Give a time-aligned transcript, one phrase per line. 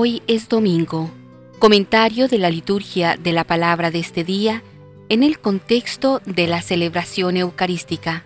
[0.00, 1.10] Hoy es domingo.
[1.58, 4.62] Comentario de la liturgia de la palabra de este día
[5.08, 8.24] en el contexto de la celebración eucarística.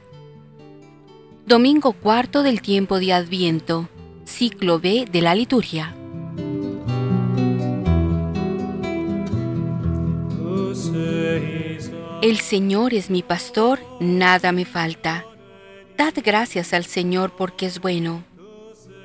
[1.46, 3.88] Domingo cuarto del tiempo de Adviento,
[4.26, 5.96] ciclo B de la liturgia.
[12.20, 15.24] El Señor es mi pastor, nada me falta.
[15.96, 18.24] Dad gracias al Señor porque es bueno.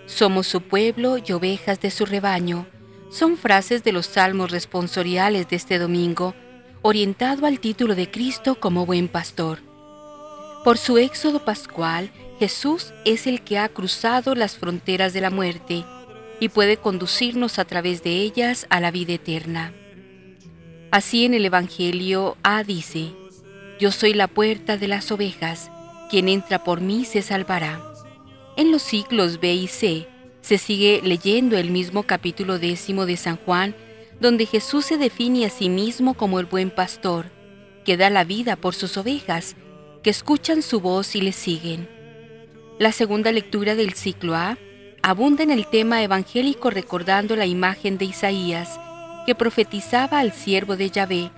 [0.08, 2.66] Somos su pueblo y ovejas de su rebaño.
[3.12, 6.34] Son frases de los salmos responsoriales de este domingo,
[6.82, 9.60] orientado al título de Cristo como buen pastor.
[10.64, 15.84] Por su éxodo pascual, Jesús es el que ha cruzado las fronteras de la muerte
[16.40, 19.74] y puede conducirnos a través de ellas a la vida eterna.
[20.90, 23.12] Así en el Evangelio A dice,
[23.77, 25.70] Yo soy la puerta de las ovejas,
[26.10, 27.82] quien entra por mí se salvará.
[28.58, 30.08] En los ciclos B y C
[30.41, 33.76] se sigue leyendo el mismo capítulo décimo de San Juan,
[34.20, 37.27] donde Jesús se define a sí mismo como el buen pastor,
[37.86, 39.55] que da la vida por sus ovejas,
[40.02, 41.88] que escuchan su voz y le siguen.
[42.80, 44.58] La segunda lectura del ciclo A
[45.04, 48.80] abunda en el tema evangélico recordando la imagen de Isaías,
[49.27, 51.30] que profetizaba al siervo de Yahvé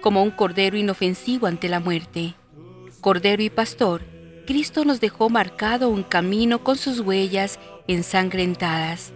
[0.00, 2.34] como un cordero inofensivo ante la muerte.
[3.00, 4.02] Cordero y pastor,
[4.48, 9.12] Cristo nos dejó marcado un camino con sus huellas ensangrentadas.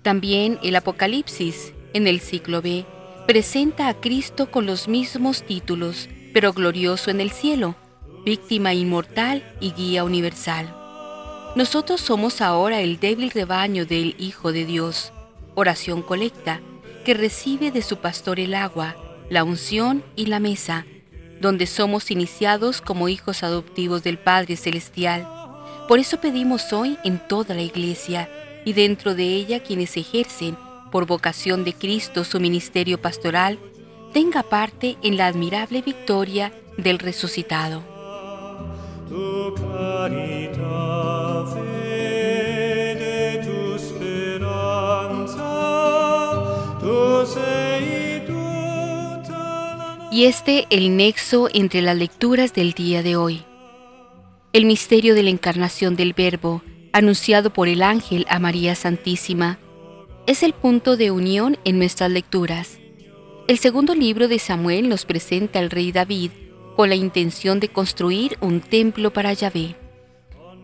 [0.00, 2.86] También el Apocalipsis, en el ciclo B,
[3.26, 7.76] presenta a Cristo con los mismos títulos, pero glorioso en el cielo,
[8.24, 10.74] víctima inmortal y guía universal.
[11.54, 15.12] Nosotros somos ahora el débil rebaño del Hijo de Dios.
[15.56, 16.62] Oración colecta,
[17.04, 18.96] que recibe de su pastor el agua,
[19.28, 20.86] la unción y la mesa,
[21.40, 25.26] donde somos iniciados como hijos adoptivos del Padre Celestial.
[25.88, 28.28] Por eso pedimos hoy en toda la iglesia
[28.64, 30.56] y dentro de ella quienes ejercen
[30.90, 33.58] por vocación de Cristo su ministerio pastoral,
[34.12, 37.82] tenga parte en la admirable victoria del resucitado.
[50.10, 53.44] Y este el nexo entre las lecturas del día de hoy.
[54.52, 59.58] El misterio de la encarnación del Verbo, anunciado por el ángel a María Santísima,
[60.26, 62.78] es el punto de unión en nuestras lecturas.
[63.48, 66.30] El segundo libro de Samuel nos presenta al rey David
[66.76, 69.76] con la intención de construir un templo para Yahvé.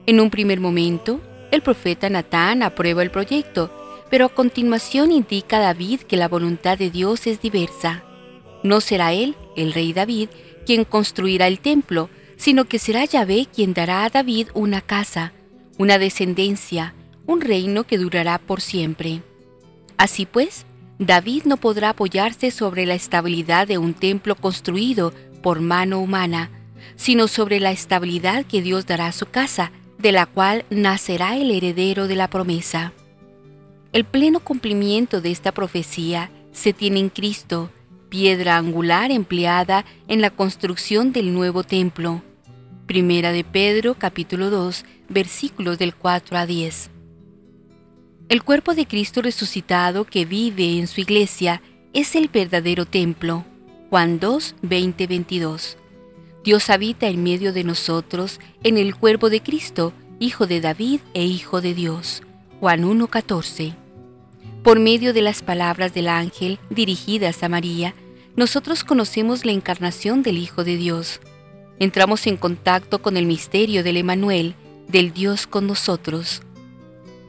[0.06, 3.71] En un primer momento, el profeta Natán aprueba el proyecto,
[4.11, 8.05] pero a continuación indica a David que la voluntad de Dios es diversa.
[8.64, 10.30] No será él, el rey David,
[10.66, 15.32] quien construirá el templo, sino que será Yahvé quien dará a David una casa,
[15.78, 16.94] una descendencia,
[17.26, 19.22] un reino que durará por siempre.
[19.98, 20.64] Así pues,
[20.98, 26.50] David no podrá apoyarse sobre la estabilidad de un templo construido por mano humana,
[26.96, 31.50] sino sobre la estabilidad que Dios dará a su casa, de la cual nacerá el
[31.50, 32.92] heredero de la promesa.
[33.92, 37.70] El pleno cumplimiento de esta profecía se tiene en Cristo,
[38.14, 42.22] piedra angular empleada en la construcción del nuevo templo.
[42.86, 46.91] Primera de Pedro capítulo 2 versículos del 4 a 10.
[48.28, 51.60] El cuerpo de Cristo resucitado que vive en su iglesia
[51.92, 53.44] es el verdadero templo.
[53.91, 55.76] Juan 2, 20, 22.
[56.44, 61.25] Dios habita en medio de nosotros en el cuerpo de Cristo, Hijo de David e
[61.25, 62.22] Hijo de Dios.
[62.60, 63.75] Juan 1, 14.
[64.62, 67.92] Por medio de las palabras del ángel dirigidas a María,
[68.37, 71.21] nosotros conocemos la encarnación del Hijo de Dios.
[71.78, 74.55] Entramos en contacto con el misterio del Emanuel,
[74.89, 76.43] del Dios con nosotros.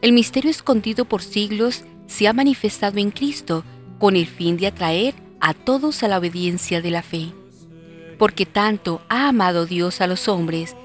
[0.01, 3.63] El misterio escondido por siglos se ha manifestado en Cristo
[3.99, 7.31] con el fin de atraer a todos a la obediencia de la fe.
[8.17, 10.75] Porque tanto ha amado Dios a los hombres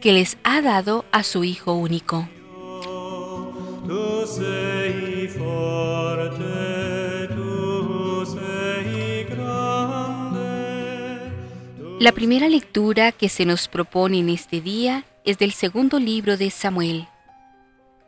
[0.00, 2.28] que les ha dado a su Hijo único.
[12.00, 16.48] La primera lectura que se nos propone en este día es del segundo libro de
[16.48, 17.06] Samuel,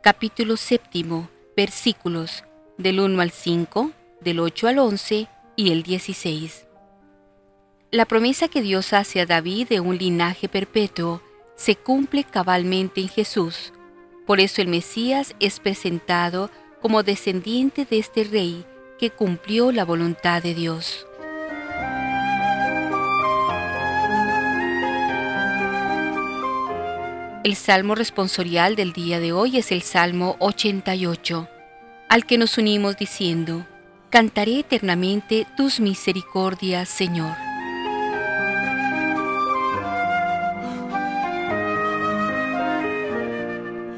[0.01, 2.43] capítulo séptimo, versículos
[2.79, 6.65] del 1 al 5, del 8 al 11 y el 16.
[7.91, 11.21] La promesa que Dios hace a David de un linaje perpetuo
[11.55, 13.73] se cumple cabalmente en Jesús.
[14.25, 16.49] Por eso el Mesías es presentado
[16.81, 18.65] como descendiente de este rey
[18.97, 21.05] que cumplió la voluntad de Dios.
[27.43, 31.49] El salmo responsorial del día de hoy es el Salmo 88.
[32.07, 33.65] al que nos unimos diciendo,
[34.09, 37.35] Cantaré eternamente tus misericordias, Señor.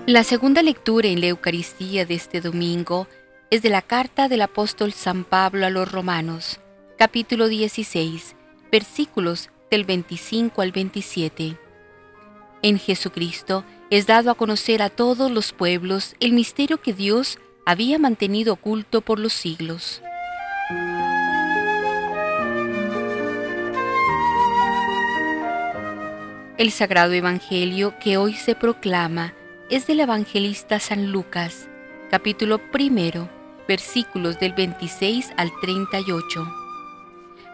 [0.08, 3.08] La segunda lectura en la Eucaristía de este domingo
[3.52, 6.60] es de la carta del apóstol San Pablo a los Romanos,
[6.98, 8.36] capítulo 16,
[8.72, 11.65] versículos del 25 al 27.
[12.62, 18.00] En Jesucristo es dado a conocer a todos los pueblos el misterio que Dios había
[18.00, 20.02] mantenido oculto por los siglos.
[26.58, 29.34] El Sagrado Evangelio que hoy se proclama
[29.70, 31.68] es del evangelista San Lucas,
[32.10, 33.30] capítulo primero,
[33.68, 36.48] versículos del 26 al 38.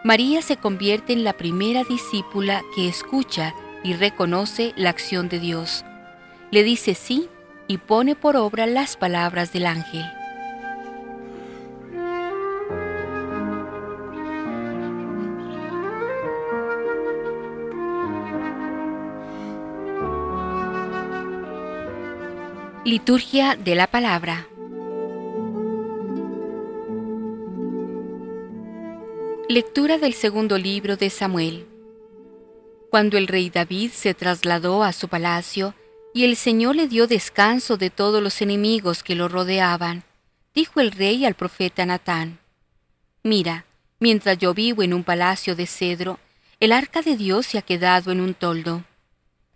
[0.04, 5.84] María se convierte en la primera discípula que escucha y reconoce la acción de Dios.
[6.50, 7.28] Le dice sí
[7.66, 10.04] y pone por obra las palabras del ángel.
[22.84, 24.48] Liturgia de la Palabra
[29.48, 31.71] Lectura del segundo libro de Samuel
[32.92, 35.74] Cuando el rey David se trasladó a su palacio
[36.12, 40.04] y el Señor le dio descanso de todos los enemigos que lo rodeaban,
[40.54, 42.38] dijo el rey al profeta Natán,
[43.22, 43.64] Mira,
[43.98, 46.20] mientras yo vivo en un palacio de cedro,
[46.60, 48.84] el arca de Dios se ha quedado en un toldo.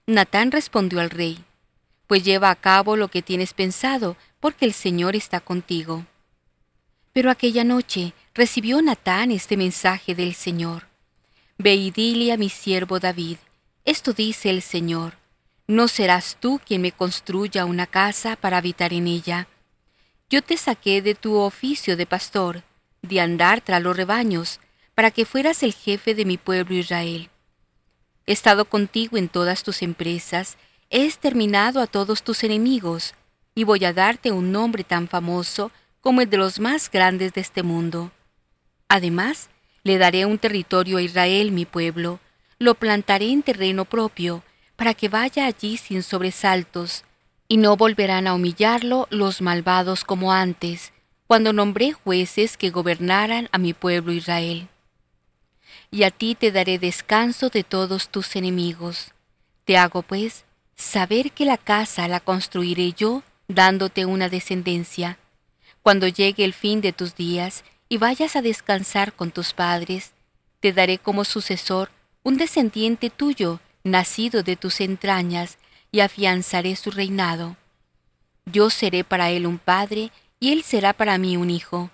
[0.07, 1.45] Natán respondió al rey,
[2.07, 6.07] pues lleva a cabo lo que tienes pensado, porque el Señor está contigo.
[7.13, 10.86] Pero aquella noche recibió Natán este mensaje del Señor.
[11.59, 11.93] Ve
[12.33, 13.39] a mi siervo David,
[13.85, 15.15] esto dice el Señor,
[15.67, 19.49] no serás tú quien me construya una casa para habitar en ella.
[20.29, 22.63] Yo te saqué de tu oficio de pastor,
[23.03, 24.61] de andar tras los rebaños,
[24.95, 27.31] para que fueras el jefe de mi pueblo Israel.
[28.27, 30.57] He estado contigo en todas tus empresas
[30.91, 33.15] he exterminado a todos tus enemigos,
[33.55, 37.41] y voy a darte un nombre tan famoso como el de los más grandes de
[37.41, 38.13] este mundo.
[38.89, 39.49] Además,
[39.87, 42.19] le daré un territorio a Israel, mi pueblo,
[42.59, 44.43] lo plantaré en terreno propio,
[44.75, 47.05] para que vaya allí sin sobresaltos,
[47.47, 50.93] y no volverán a humillarlo los malvados como antes,
[51.29, 54.67] cuando nombré jueces que gobernaran a mi pueblo Israel.
[55.93, 59.13] Y a ti te daré descanso de todos tus enemigos.
[59.65, 65.21] Te hago, pues, saber que la casa la construiré yo dándote una descendencia.
[65.83, 70.13] Cuando llegue el fin de tus días y vayas a descansar con tus padres,
[70.61, 71.91] te daré como sucesor
[72.23, 75.59] un descendiente tuyo, nacido de tus entrañas,
[75.93, 77.57] y afianzaré su reinado.
[78.45, 80.11] Yo seré para él un padre,
[80.41, 81.91] y él será para mí un hijo.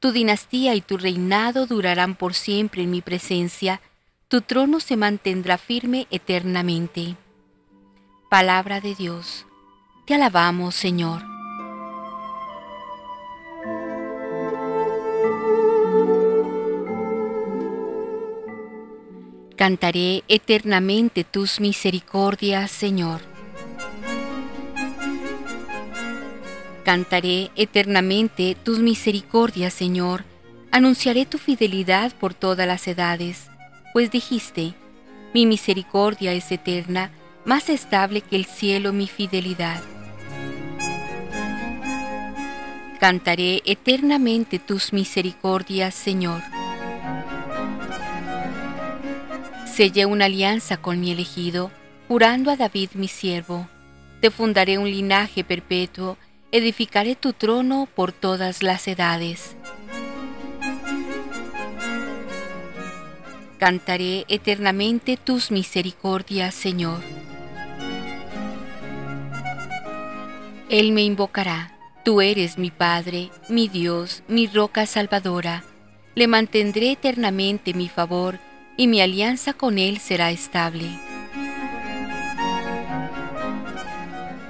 [0.00, 3.80] Tu dinastía y tu reinado durarán por siempre en mi presencia,
[4.28, 7.16] tu trono se mantendrá firme eternamente.
[8.30, 9.46] Palabra de Dios.
[10.06, 11.33] Te alabamos, Señor.
[19.64, 23.22] Cantaré eternamente tus misericordias, Señor.
[26.84, 30.24] Cantaré eternamente tus misericordias, Señor.
[30.70, 33.48] Anunciaré tu fidelidad por todas las edades,
[33.94, 34.74] pues dijiste,
[35.32, 37.10] mi misericordia es eterna
[37.46, 39.80] más estable que el cielo mi fidelidad.
[43.00, 46.42] Cantaré eternamente tus misericordias, Señor.
[49.74, 51.72] Sellé una alianza con mi elegido,
[52.06, 53.66] jurando a David mi siervo.
[54.20, 56.16] Te fundaré un linaje perpetuo,
[56.52, 59.56] edificaré tu trono por todas las edades.
[63.58, 67.00] Cantaré eternamente tus misericordias, Señor.
[70.68, 75.64] Él me invocará, tú eres mi Padre, mi Dios, mi roca salvadora.
[76.14, 78.38] Le mantendré eternamente mi favor,
[78.76, 80.88] y mi alianza con Él será estable.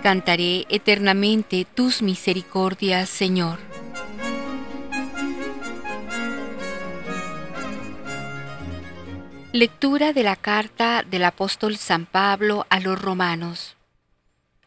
[0.02, 3.58] Cantaré eternamente tus misericordias, Señor.
[9.52, 13.76] Lectura de la carta del apóstol San Pablo a los romanos.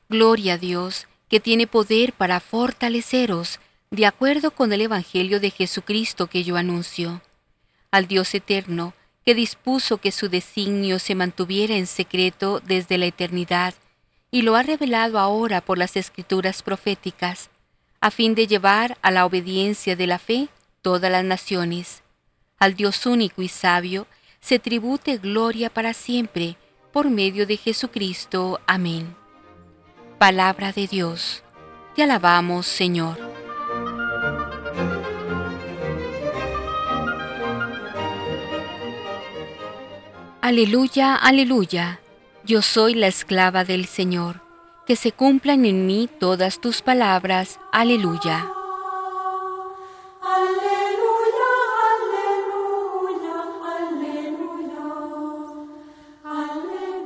[0.09, 3.59] Gloria a Dios que tiene poder para fortaleceros
[3.91, 7.21] de acuerdo con el Evangelio de Jesucristo que yo anuncio.
[7.91, 8.93] Al Dios eterno,
[9.27, 13.73] que dispuso que su designio se mantuviera en secreto desde la eternidad,
[14.31, 17.49] y lo ha revelado ahora por las escrituras proféticas,
[17.99, 20.47] a fin de llevar a la obediencia de la fe
[20.81, 22.03] todas las naciones.
[22.57, 24.07] Al Dios único y sabio
[24.39, 26.55] se tribute gloria para siempre,
[26.93, 28.61] por medio de Jesucristo.
[28.65, 29.13] Amén.
[30.19, 31.43] Palabra de Dios.
[31.97, 33.26] Te alabamos, Señor.
[40.49, 41.99] Aleluya, aleluya.
[42.45, 44.39] Yo soy la esclava del Señor.
[44.85, 47.59] Que se cumplan en mí todas tus palabras.
[47.73, 48.49] Aleluya.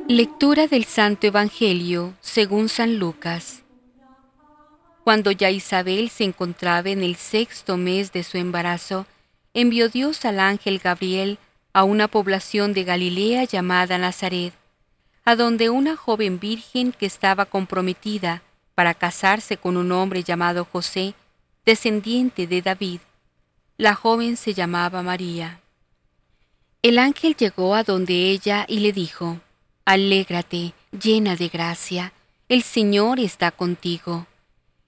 [0.08, 3.64] Lectura del Santo Evangelio según San Lucas.
[5.04, 9.08] Cuando ya Isabel se encontraba en el sexto mes de su embarazo,
[9.56, 11.40] envió Dios al ángel Gabriel
[11.74, 14.54] a una población de Galilea llamada Nazaret,
[15.24, 18.42] a donde una joven virgen que estaba comprometida
[18.76, 21.14] para casarse con un hombre llamado José,
[21.66, 23.00] descendiente de David.
[23.78, 25.60] La joven se llamaba María.
[26.82, 29.40] El ángel llegó a donde ella y le dijo,
[29.86, 32.14] Alégrate, llena de gracia,
[32.50, 34.28] el Señor está contigo.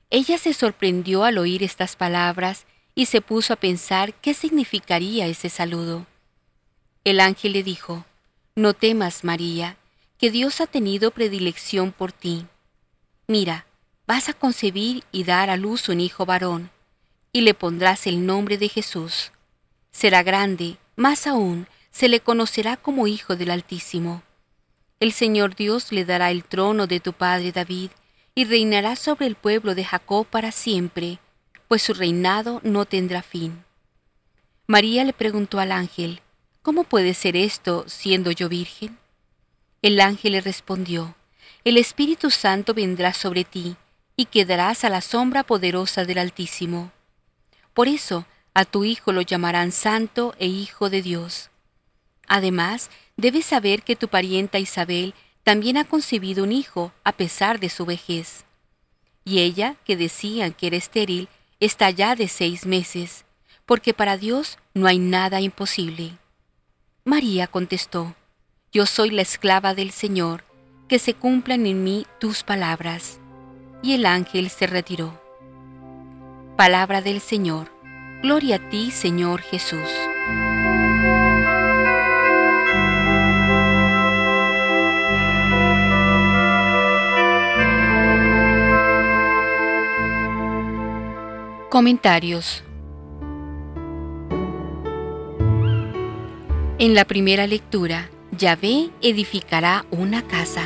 [0.10, 5.50] Ella se sorprendió al oír estas palabras y se puso a pensar qué significaría ese
[5.50, 6.06] saludo.
[7.04, 8.06] El ángel le dijo,
[8.56, 9.78] No temas, María,
[10.18, 12.46] que Dios ha tenido predilección por ti.
[13.28, 13.66] Mira,
[14.08, 16.72] vas a concebir y dar a luz un hijo varón,
[17.32, 19.32] y le pondrás el nombre de Jesús.
[19.92, 24.24] Será grande, más aún, se le conocerá como Hijo del Altísimo
[25.04, 27.92] el Señor Dios le dará el trono de tu padre David,
[28.36, 31.20] y reinará sobre el pueblo de Jacob para siempre,
[31.68, 33.66] pues su reinado no tendrá fin.
[34.66, 36.22] María le preguntó al ángel,
[36.64, 38.98] ¿Cómo puede ser esto siendo yo virgen?
[39.82, 41.14] El ángel le respondió,
[41.66, 43.76] El Espíritu Santo vendrá sobre ti,
[44.16, 46.94] y quedarás a la sombra poderosa del Altísimo.
[47.74, 51.50] Por eso a tu hijo lo llamarán Santo e Hijo de Dios.
[52.30, 57.68] Además, debes saber que tu parienta Isabel también ha concebido un hijo a pesar de
[57.68, 58.46] su vejez.
[59.26, 61.28] Y ella, que decían que era estéril,
[61.60, 63.26] está ya de seis meses,
[63.66, 66.18] porque para Dios no hay nada imposible.
[67.06, 68.16] María contestó,
[68.72, 70.46] Yo soy la esclava del Señor,
[70.88, 73.20] que se cumplan en mí tus palabras.
[73.82, 75.20] Y el ángel se retiró.
[76.56, 77.70] Palabra del Señor.
[78.22, 79.90] Gloria a ti, Señor Jesús.
[91.70, 92.64] Comentarios
[96.80, 100.64] En la primera lectura, Yahvé edificará una casa.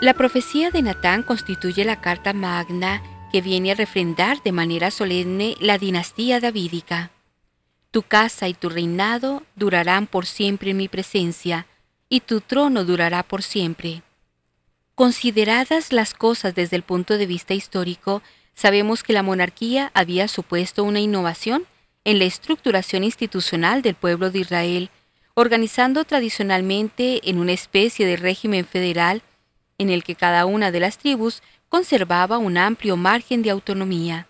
[0.00, 3.02] La profecía de Natán constituye la carta magna
[3.32, 7.10] que viene a refrendar de manera solemne la dinastía davídica.
[7.90, 11.66] Tu casa y tu reinado durarán por siempre en mi presencia,
[12.08, 14.02] y tu trono durará por siempre.
[14.94, 18.22] Consideradas las cosas desde el punto de vista histórico,
[18.54, 21.66] sabemos que la monarquía había supuesto una innovación
[22.04, 24.90] en la estructuración institucional del pueblo de Israel,
[25.34, 29.22] organizando tradicionalmente en una especie de régimen federal
[29.78, 34.26] en el que cada una de las tribus conservaba un amplio margen de autonomía.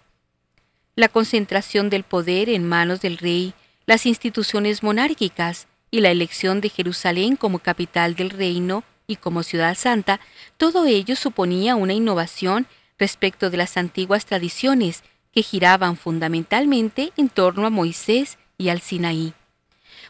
[0.95, 3.55] La concentración del poder en manos del rey,
[3.87, 9.75] las instituciones monárquicas y la elección de Jerusalén como capital del reino y como ciudad
[9.75, 10.21] santa,
[10.57, 12.67] todo ello suponía una innovación
[12.99, 15.03] respecto de las antiguas tradiciones
[15.33, 19.35] que giraban fundamentalmente en torno a Moisés y al Sinaí.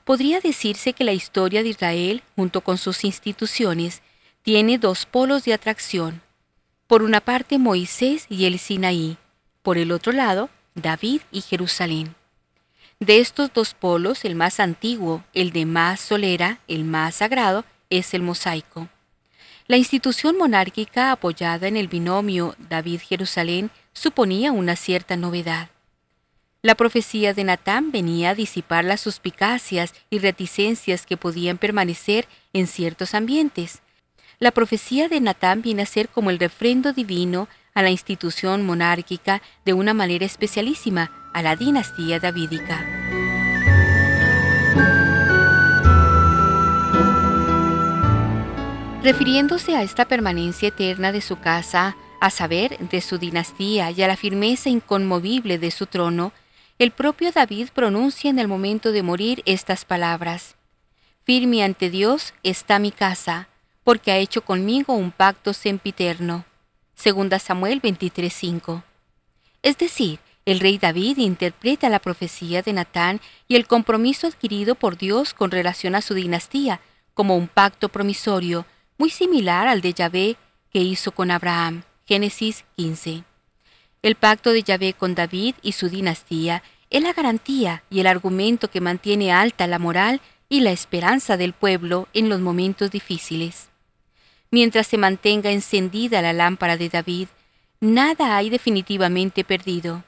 [0.05, 4.03] Podría decirse que la historia de Israel, junto con sus instituciones,
[4.43, 6.23] tiene dos polos de atracción.
[6.89, 9.17] Por una parte Moisés y el Sinaí,
[9.63, 12.15] por el otro lado David y Jerusalén.
[12.99, 18.15] De estos dos polos, el más antiguo, el de más solera, el más sagrado, es
[18.15, 18.89] el mosaico.
[19.67, 25.71] La institución monárquica apoyada en el binomio David-Jerusalén suponía una cierta novedad.
[26.63, 32.69] La profecía de Natán venía a disipar las suspicacias y reticencias que podían permanecer en
[32.69, 33.83] ciertos ambientes.
[34.39, 39.43] La profecía de Natán viene a ser como el refrendo divino a la institución monárquica
[39.65, 42.87] de una manera especialísima, a la dinastía davídica.
[49.03, 54.07] Refiriéndose a esta permanencia eterna de su casa, a saber, de su dinastía y a
[54.07, 56.33] la firmeza inconmovible de su trono,
[56.79, 60.55] el propio David pronuncia en el momento de morir estas palabras.
[61.25, 63.49] Firme ante Dios está mi casa,
[63.83, 66.45] porque ha hecho conmigo un pacto sempiterno.
[66.95, 68.85] 2 Samuel 23:5.
[69.65, 74.97] Es decir, el rey David interpreta la profecía de Natán y el compromiso adquirido por
[74.97, 76.81] Dios con relación a su dinastía
[77.15, 78.65] como un pacto promisorio,
[78.97, 80.37] muy similar al de Yahvé
[80.73, 81.83] que hizo con Abraham.
[82.07, 83.23] Génesis 15.
[84.03, 88.69] El pacto de Yahvé con David y su dinastía es la garantía y el argumento
[88.69, 93.71] que mantiene alta la moral y la esperanza del pueblo en los momentos difíciles.
[94.51, 97.29] Mientras se mantenga encendida la lámpara de David,
[97.81, 100.03] nada hay definitivamente perdido.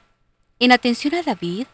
[0.59, 1.65] En atención a David,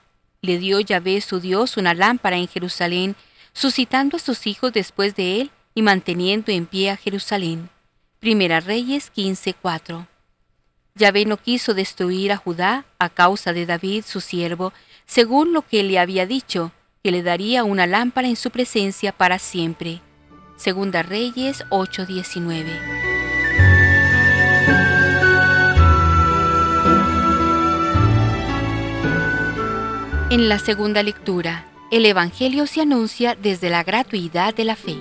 [0.41, 3.15] le dio Yahvé su Dios una lámpara en Jerusalén,
[3.53, 7.69] suscitando a sus hijos después de él y manteniendo en pie a Jerusalén.
[8.21, 10.05] Primera Reyes 15:4.
[10.93, 14.73] Yahvé no quiso destruir a Judá a causa de David, su siervo,
[15.07, 16.71] según lo que le había dicho,
[17.03, 20.01] que le daría una lámpara en su presencia para siempre.
[20.55, 22.69] Segunda Reyes 8:19.
[30.29, 34.97] En la segunda lectura, el Evangelio se anuncia desde la gratuidad de la fe.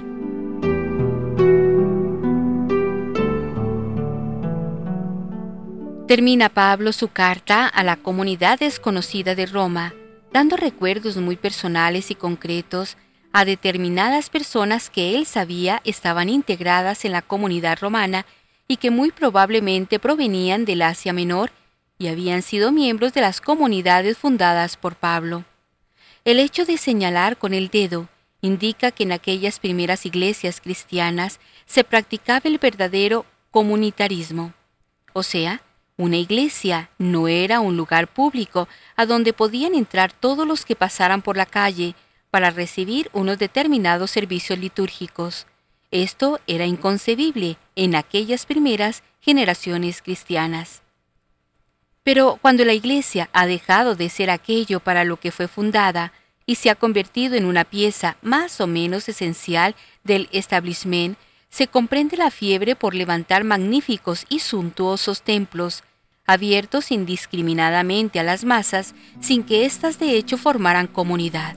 [6.10, 9.94] Termina Pablo su carta a la comunidad desconocida de Roma,
[10.32, 12.96] dando recuerdos muy personales y concretos
[13.32, 18.26] a determinadas personas que él sabía estaban integradas en la comunidad romana
[18.66, 21.52] y que muy probablemente provenían del Asia Menor
[21.96, 25.44] y habían sido miembros de las comunidades fundadas por Pablo.
[26.24, 28.08] El hecho de señalar con el dedo
[28.40, 34.54] indica que en aquellas primeras iglesias cristianas se practicaba el verdadero comunitarismo,
[35.12, 35.62] o sea,
[36.00, 41.20] una iglesia no era un lugar público a donde podían entrar todos los que pasaran
[41.20, 41.94] por la calle
[42.30, 45.46] para recibir unos determinados servicios litúrgicos.
[45.90, 50.80] Esto era inconcebible en aquellas primeras generaciones cristianas.
[52.02, 56.14] Pero cuando la iglesia ha dejado de ser aquello para lo que fue fundada
[56.46, 61.18] y se ha convertido en una pieza más o menos esencial del establishment,
[61.50, 65.82] se comprende la fiebre por levantar magníficos y suntuosos templos
[66.32, 71.56] abiertos indiscriminadamente a las masas sin que éstas de hecho formaran comunidad.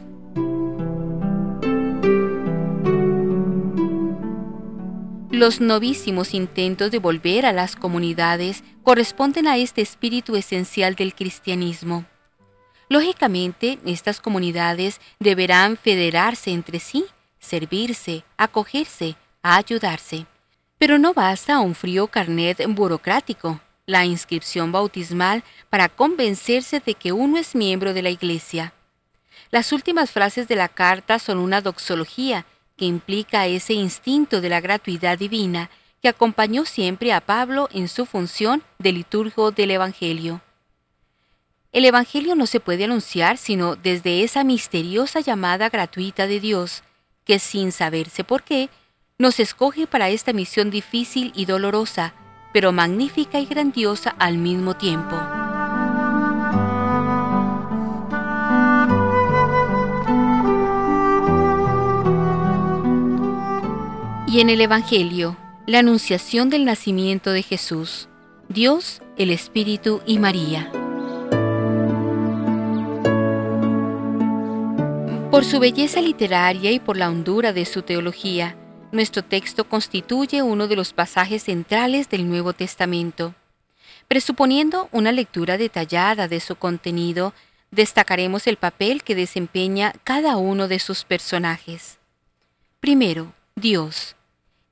[5.29, 12.05] Los novísimos intentos de volver a las comunidades corresponden a este espíritu esencial del cristianismo.
[12.87, 17.05] Lógicamente, estas comunidades deberán federarse entre sí,
[17.39, 20.27] servirse, acogerse, ayudarse.
[20.77, 27.37] Pero no basta un frío carnet burocrático, la inscripción bautismal para convencerse de que uno
[27.37, 28.73] es miembro de la Iglesia.
[29.51, 32.45] Las últimas frases de la carta son una doxología
[32.77, 35.69] que implica ese instinto de la gratuidad divina
[36.01, 40.41] que acompañó siempre a Pablo en su función de liturgo del Evangelio.
[41.71, 46.83] El Evangelio no se puede anunciar sino desde esa misteriosa llamada gratuita de Dios,
[47.25, 48.69] que sin saberse por qué,
[49.17, 52.13] nos escoge para esta misión difícil y dolorosa,
[52.53, 55.17] pero magnífica y grandiosa al mismo tiempo.
[64.27, 65.35] Y en el Evangelio,
[65.67, 68.07] la anunciación del nacimiento de Jesús,
[68.49, 70.71] Dios, el Espíritu y María.
[75.29, 78.55] Por su belleza literaria y por la hondura de su teología,
[78.93, 83.33] nuestro texto constituye uno de los pasajes centrales del Nuevo Testamento.
[84.07, 87.33] Presuponiendo una lectura detallada de su contenido,
[87.71, 91.97] destacaremos el papel que desempeña cada uno de sus personajes.
[92.79, 94.15] Primero, Dios.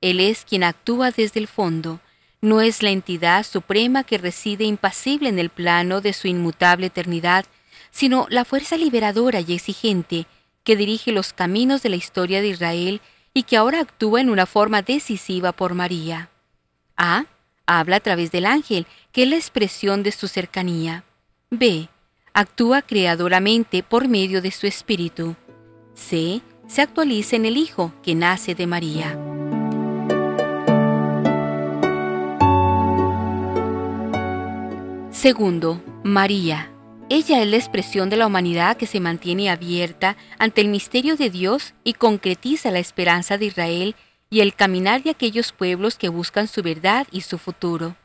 [0.00, 2.00] Él es quien actúa desde el fondo,
[2.40, 7.44] no es la entidad suprema que reside impasible en el plano de su inmutable eternidad,
[7.90, 10.26] sino la fuerza liberadora y exigente
[10.64, 13.00] que dirige los caminos de la historia de Israel
[13.34, 16.30] y que ahora actúa en una forma decisiva por María.
[16.96, 17.24] A.
[17.66, 21.04] Habla a través del ángel, que es la expresión de su cercanía.
[21.50, 21.88] B.
[22.34, 25.36] Actúa creadoramente por medio de su espíritu.
[25.94, 26.40] C.
[26.66, 29.18] Se actualiza en el Hijo, que nace de María.
[35.10, 36.71] Segundo, María.
[37.08, 41.30] Ella es la expresión de la humanidad que se mantiene abierta ante el misterio de
[41.30, 43.96] Dios y concretiza la esperanza de Israel
[44.30, 47.96] y el caminar de aquellos pueblos que buscan su verdad y su futuro.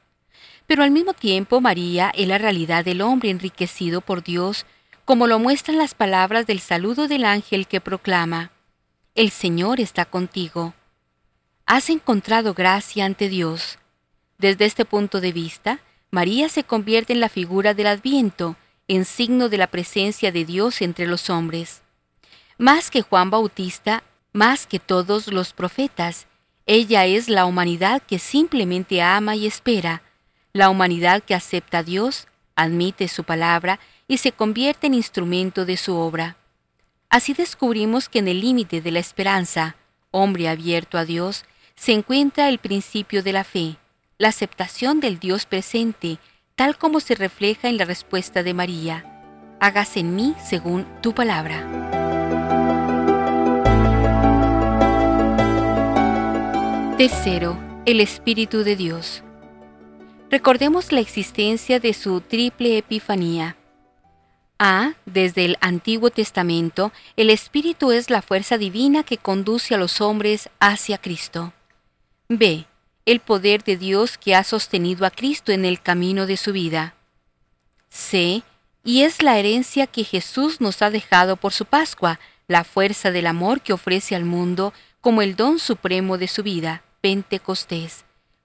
[0.66, 4.66] Pero al mismo tiempo María es la realidad del hombre enriquecido por Dios,
[5.06, 8.52] como lo muestran las palabras del saludo del ángel que proclama,
[9.16, 10.74] El Señor está contigo.
[11.66, 13.80] Has encontrado gracia ante Dios.
[14.38, 15.80] Desde este punto de vista,
[16.12, 18.58] María se convierte en la figura del Adviento,
[18.88, 21.82] en signo de la presencia de Dios entre los hombres.
[22.58, 26.28] Más que Juan Bautista, más que todos los profetas,
[26.66, 30.04] ella es la humanidad que simplemente ama y espera,
[30.54, 35.78] la humanidad que acepta a Dios, admite su palabra y se convierte en instrumento de
[35.78, 36.38] su obra.
[37.10, 39.76] Así descubrimos que en el límite de la esperanza,
[40.12, 41.46] hombre abierto a Dios,
[41.76, 43.78] se encuentra el principio de la fe,
[44.18, 46.18] la aceptación del Dios presente,
[46.58, 49.06] tal como se refleja en la respuesta de María.
[49.62, 51.64] Hágase en mí según tu palabra.
[56.98, 59.24] Tercero, el Espíritu de Dios.
[60.32, 63.56] Recordemos la existencia de su triple epifanía.
[64.58, 64.94] A.
[65.06, 70.50] Desde el Antiguo Testamento, el Espíritu es la fuerza divina que conduce a los hombres
[70.60, 71.54] hacia Cristo.
[72.28, 72.66] B.
[73.08, 76.94] El poder de Dios que ha sostenido a Cristo en el camino de su vida.
[77.88, 78.44] C.
[78.84, 83.28] Y es la herencia que Jesús nos ha dejado por su Pascua, la fuerza del
[83.28, 88.04] amor que ofrece al mundo como el don supremo de su vida, Pentecostés.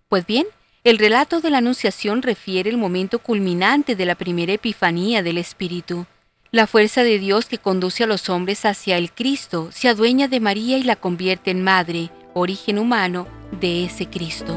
[0.08, 0.46] Pues bien,
[0.84, 6.06] el relato de la Anunciación refiere el momento culminante de la primera epifanía del Espíritu.
[6.52, 10.38] La fuerza de Dios que conduce a los hombres hacia el Cristo se adueña de
[10.38, 13.26] María y la convierte en madre, origen humano
[13.60, 14.56] de ese Cristo.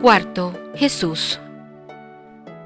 [0.00, 1.40] Cuarto, Jesús.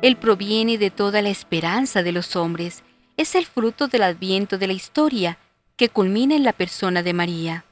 [0.02, 2.82] Él proviene de toda la esperanza de los hombres,
[3.16, 5.38] es el fruto del adviento de la historia,
[5.76, 7.64] que culmina en la persona de María.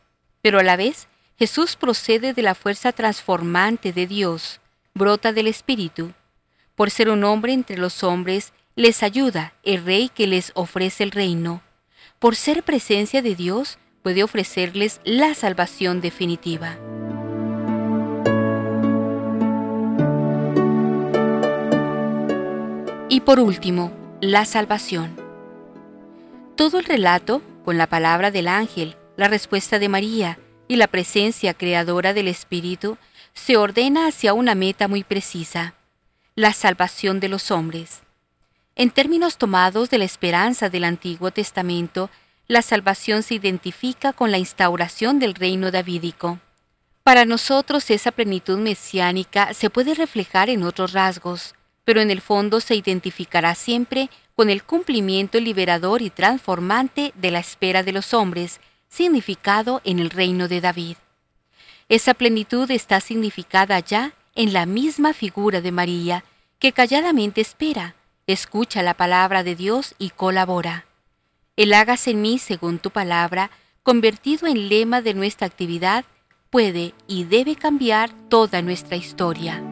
[0.43, 1.09] Pero a la vez,
[1.39, 4.61] Jesús procede de la fuerza transformante de Dios,
[4.95, 6.13] brota del Espíritu.
[6.75, 11.11] Por ser un hombre entre los hombres, les ayuda el Rey que les ofrece el
[11.11, 11.63] reino.
[12.21, 16.77] Por ser presencia de Dios, puede ofrecerles la salvación definitiva.
[23.09, 25.17] Y por último, la salvación.
[26.57, 31.55] Todo el relato, con la palabra del ángel, la respuesta de María y la presencia
[31.55, 32.99] creadora del Espíritu
[33.33, 35.73] se ordena hacia una meta muy precisa,
[36.35, 38.03] la salvación de los hombres.
[38.77, 42.11] En términos tomados de la esperanza del Antiguo Testamento,
[42.47, 46.39] la salvación se identifica con la instauración del reino davídico.
[47.03, 51.55] Para nosotros esa plenitud mesiánica se puede reflejar en otros rasgos,
[51.85, 57.41] pero en el fondo se identificará siempre con el cumplimiento liberador y transformante de la
[57.41, 60.97] espera de los hombres, significado en el reino de David.
[61.89, 66.25] Esa plenitud está significada ya en la misma figura de María,
[66.59, 67.97] que calladamente espera,
[68.33, 70.85] escucha la palabra de Dios y colabora.
[71.57, 73.51] El hágase en mí según tu palabra,
[73.83, 76.05] convertido en lema de nuestra actividad,
[76.51, 79.63] puede y debe cambiar toda nuestra historia.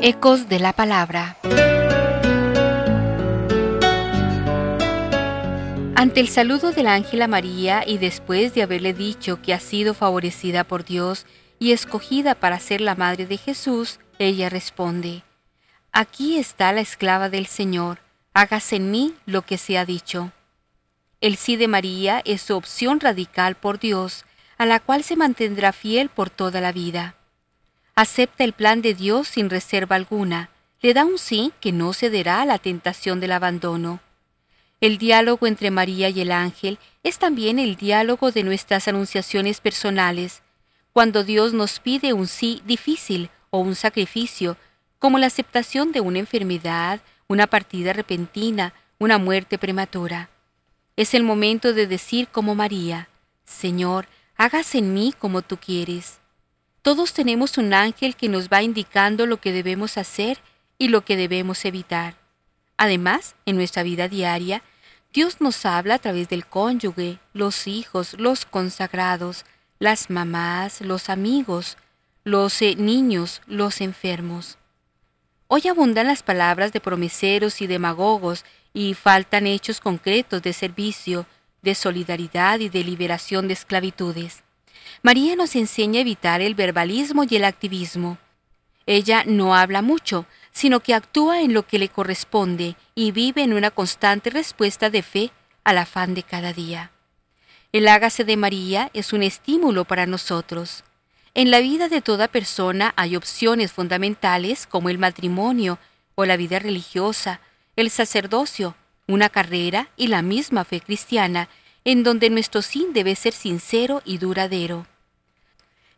[0.00, 1.36] Ecos de la Palabra.
[5.98, 9.94] Ante el saludo del ángel a María y después de haberle dicho que ha sido
[9.94, 11.26] favorecida por Dios
[11.58, 15.24] y escogida para ser la madre de Jesús, ella responde,
[15.90, 17.98] Aquí está la esclava del Señor,
[18.32, 20.30] hágase en mí lo que se ha dicho.
[21.20, 24.24] El sí de María es su opción radical por Dios,
[24.56, 27.16] a la cual se mantendrá fiel por toda la vida
[27.98, 30.50] acepta el plan de Dios sin reserva alguna,
[30.82, 33.98] le da un sí que no cederá a la tentación del abandono.
[34.80, 40.42] El diálogo entre María y el ángel es también el diálogo de nuestras anunciaciones personales,
[40.92, 44.56] cuando Dios nos pide un sí difícil o un sacrificio,
[45.00, 50.30] como la aceptación de una enfermedad, una partida repentina, una muerte prematura.
[50.96, 53.08] Es el momento de decir como María,
[53.44, 56.20] Señor, hágase en mí como tú quieres.
[56.82, 60.38] Todos tenemos un ángel que nos va indicando lo que debemos hacer
[60.78, 62.16] y lo que debemos evitar.
[62.76, 64.62] Además, en nuestra vida diaria,
[65.12, 69.46] Dios nos habla a través del cónyuge, los hijos, los consagrados,
[69.78, 71.78] las mamás, los amigos,
[72.24, 74.58] los eh, niños, los enfermos.
[75.46, 78.44] Hoy abundan las palabras de promeseros y demagogos
[78.74, 81.24] y faltan hechos concretos de servicio,
[81.62, 84.42] de solidaridad y de liberación de esclavitudes.
[85.02, 88.18] María nos enseña a evitar el verbalismo y el activismo.
[88.84, 93.52] Ella no habla mucho, sino que actúa en lo que le corresponde y vive en
[93.52, 95.30] una constante respuesta de fe
[95.64, 96.90] al afán de cada día.
[97.72, 100.84] El hágase de María es un estímulo para nosotros.
[101.34, 105.78] En la vida de toda persona hay opciones fundamentales como el matrimonio
[106.14, 107.40] o la vida religiosa,
[107.76, 108.74] el sacerdocio,
[109.06, 111.48] una carrera y la misma fe cristiana,
[111.84, 114.86] en donde nuestro sin debe ser sincero y duradero.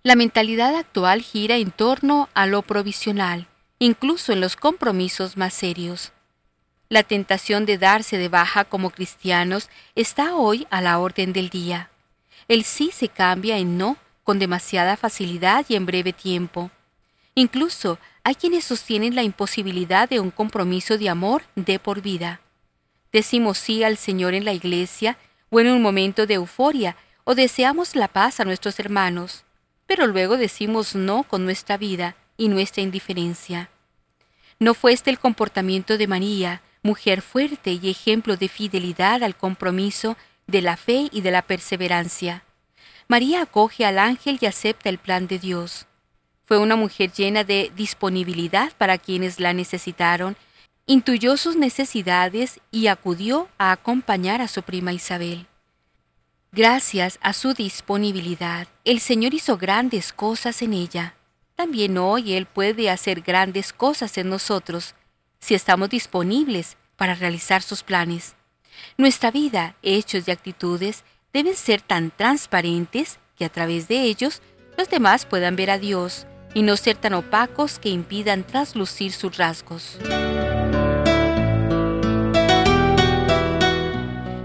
[0.02, 3.46] La mentalidad actual gira en torno a lo provisional,
[3.82, 6.12] incluso en los compromisos más serios.
[6.90, 11.90] La tentación de darse de baja como cristianos está hoy a la orden del día.
[12.46, 16.70] El sí se cambia en no con demasiada facilidad y en breve tiempo.
[17.34, 22.42] Incluso hay quienes sostienen la imposibilidad de un compromiso de amor de por vida.
[23.12, 25.16] Decimos sí al Señor en la iglesia
[25.48, 29.44] o en un momento de euforia o deseamos la paz a nuestros hermanos,
[29.86, 33.68] pero luego decimos no con nuestra vida y nuestra indiferencia.
[34.58, 40.16] ¿No fue este el comportamiento de María, mujer fuerte y ejemplo de fidelidad al compromiso,
[40.46, 42.42] de la fe y de la perseverancia?
[43.08, 45.86] María acoge al ángel y acepta el plan de Dios.
[46.46, 50.34] Fue una mujer llena de disponibilidad para quienes la necesitaron,
[50.86, 55.46] intuyó sus necesidades y acudió a acompañar a su prima Isabel.
[56.52, 61.14] Gracias a su disponibilidad, el Señor hizo grandes cosas en ella.
[61.60, 64.94] También hoy Él puede hacer grandes cosas en nosotros
[65.40, 68.34] si estamos disponibles para realizar sus planes.
[68.96, 74.40] Nuestra vida, hechos y actitudes deben ser tan transparentes que a través de ellos
[74.78, 79.36] los demás puedan ver a Dios y no ser tan opacos que impidan traslucir sus
[79.36, 79.98] rasgos.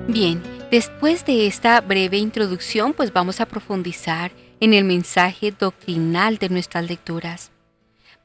[0.09, 6.49] Bien, después de esta breve introducción, pues vamos a profundizar en el mensaje doctrinal de
[6.49, 7.51] nuestras lecturas.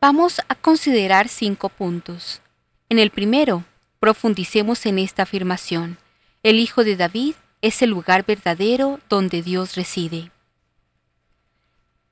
[0.01, 2.41] Vamos a considerar cinco puntos.
[2.89, 3.65] En el primero,
[3.99, 5.99] profundicemos en esta afirmación.
[6.43, 10.31] El Hijo de David es el lugar verdadero donde Dios reside.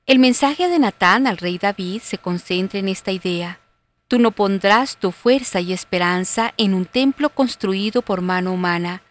[0.05, 3.59] El mensaje de Natán al rey David se concentra en esta idea.
[4.07, 9.03] Tú no pondrás tu fuerza y esperanza en un templo construido por mano humana.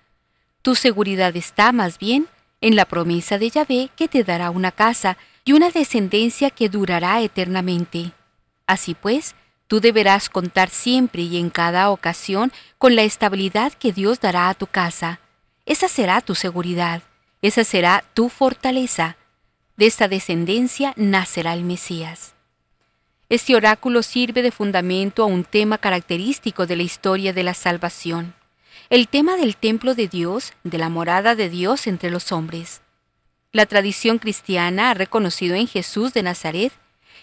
[0.63, 2.27] Tu seguridad está más bien
[2.61, 7.21] en la promesa de Yahvé que te dará una casa y una descendencia que durará
[7.21, 8.13] eternamente.
[8.67, 9.35] Así pues,
[9.67, 14.55] tú deberás contar siempre y en cada ocasión con la estabilidad que Dios dará a
[14.55, 15.21] tu casa
[15.69, 17.03] esa será tu seguridad,
[17.43, 19.19] esa será tu fortaleza.
[19.77, 22.33] De esta descendencia nacerá el Mesías.
[23.29, 28.35] Este oráculo sirve de fundamento a un tema característico de la historia de la salvación,
[28.91, 32.81] el tema del templo de Dios, de la morada de Dios entre los hombres.
[33.53, 36.73] La tradición cristiana ha reconocido en Jesús de Nazaret,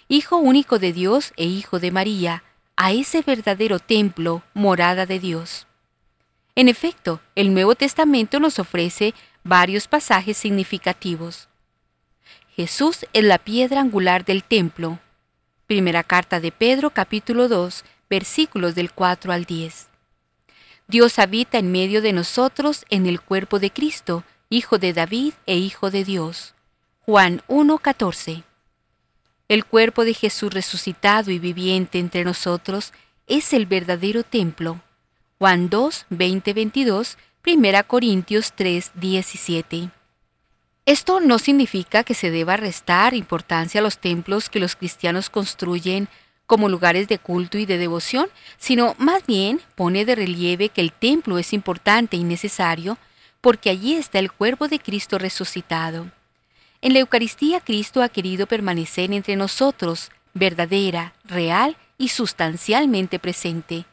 [0.07, 2.43] Hijo único de Dios e Hijo de María,
[2.75, 5.65] a ese verdadero templo, morada de Dios.
[6.53, 11.49] En efecto, el Nuevo Testamento nos ofrece varios pasajes significativos.
[12.55, 14.99] Jesús es la piedra angular del templo.
[15.65, 19.89] Primera carta de Pedro capítulo 2 versículos del 4 al 10.
[20.87, 25.57] Dios habita en medio de nosotros en el cuerpo de Cristo, Hijo de David e
[25.57, 26.53] Hijo de Dios.
[27.01, 28.43] Juan 1.14.
[29.47, 32.93] El cuerpo de Jesús resucitado y viviente entre nosotros
[33.27, 34.79] es el verdadero templo.
[35.39, 39.89] Juan 2, 20, 22, 1 Corintios 3, 17.
[40.85, 46.09] Esto no significa que se deba restar importancia a los templos que los cristianos construyen
[46.45, 48.27] como lugares de culto y de devoción,
[48.57, 52.97] sino más bien pone de relieve que el templo es importante y necesario
[53.41, 56.07] porque allí está el cuerpo de Cristo resucitado.
[56.81, 63.85] En la Eucaristía Cristo ha querido permanecer entre nosotros, verdadera, real y sustancialmente presente.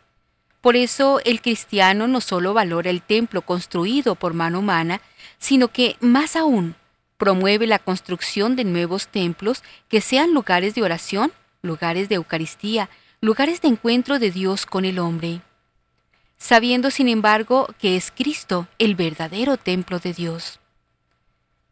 [0.61, 5.01] Por eso el cristiano no solo valora el templo construido por mano humana,
[5.39, 6.77] sino que, más aún,
[7.17, 11.33] promueve la construcción de nuevos templos que sean lugares de oración,
[11.63, 15.41] lugares de Eucaristía, lugares de encuentro de Dios con el hombre.
[16.37, 20.59] Sabiendo, sin embargo, que es Cristo el verdadero templo de Dios.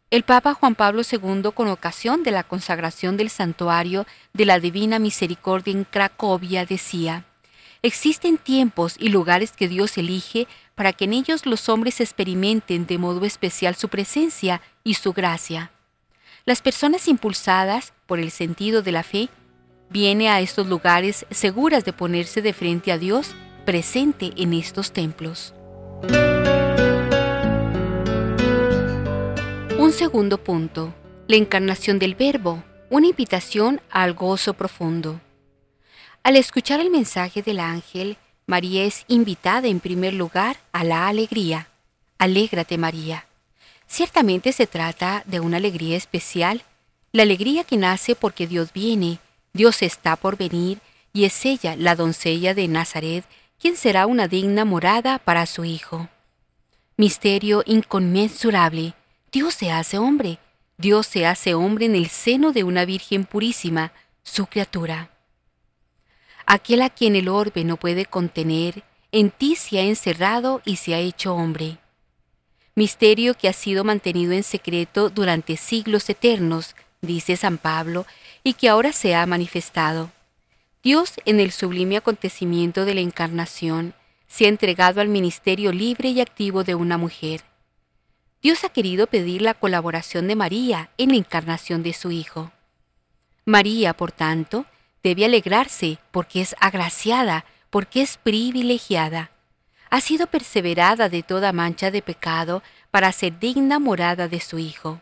[0.09, 4.97] El Papa Juan Pablo II, con ocasión de la consagración del santuario de la Divina
[4.97, 7.25] Misericordia en Cracovia, decía,
[7.81, 12.97] Existen tiempos y lugares que Dios elige para que en ellos los hombres experimenten de
[12.97, 15.71] modo especial su presencia y su gracia.
[16.45, 19.29] Las personas impulsadas por el sentido de la fe
[19.91, 23.31] vienen a estos lugares seguras de ponerse de frente a Dios
[23.65, 25.53] presente en estos templos.
[29.77, 30.93] Un segundo punto.
[31.27, 35.21] La encarnación del Verbo, una invitación al gozo profundo.
[36.23, 41.67] Al escuchar el mensaje del ángel, María es invitada en primer lugar a la alegría.
[42.17, 43.25] Alégrate María.
[43.87, 46.63] Ciertamente se trata de una alegría especial,
[47.11, 49.19] la alegría que nace porque Dios viene,
[49.53, 50.79] Dios está por venir,
[51.13, 53.25] y es ella, la doncella de Nazaret,
[53.59, 56.09] quien será una digna morada para su Hijo.
[56.97, 58.93] Misterio inconmensurable.
[59.31, 60.39] Dios se hace hombre.
[60.77, 63.91] Dios se hace hombre en el seno de una Virgen purísima,
[64.23, 65.11] su criatura.
[66.45, 70.95] Aquel a quien el orbe no puede contener, en ti se ha encerrado y se
[70.95, 71.77] ha hecho hombre.
[72.75, 78.05] Misterio que ha sido mantenido en secreto durante siglos eternos, dice San Pablo,
[78.43, 80.11] y que ahora se ha manifestado.
[80.83, 83.93] Dios, en el sublime acontecimiento de la encarnación,
[84.27, 87.41] se ha entregado al ministerio libre y activo de una mujer.
[88.41, 92.51] Dios ha querido pedir la colaboración de María en la encarnación de su Hijo.
[93.45, 94.65] María, por tanto,
[95.03, 99.31] debe alegrarse porque es agraciada, porque es privilegiada.
[99.91, 105.01] Ha sido perseverada de toda mancha de pecado para ser digna morada de su Hijo.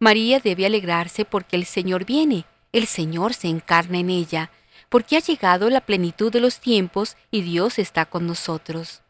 [0.00, 4.50] María debe alegrarse porque el Señor viene, el Señor se encarna en ella,
[4.88, 9.02] porque ha llegado la plenitud de los tiempos y Dios está con nosotros.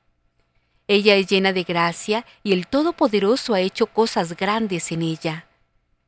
[0.86, 5.46] Ella es llena de gracia y el Todopoderoso ha hecho cosas grandes en ella.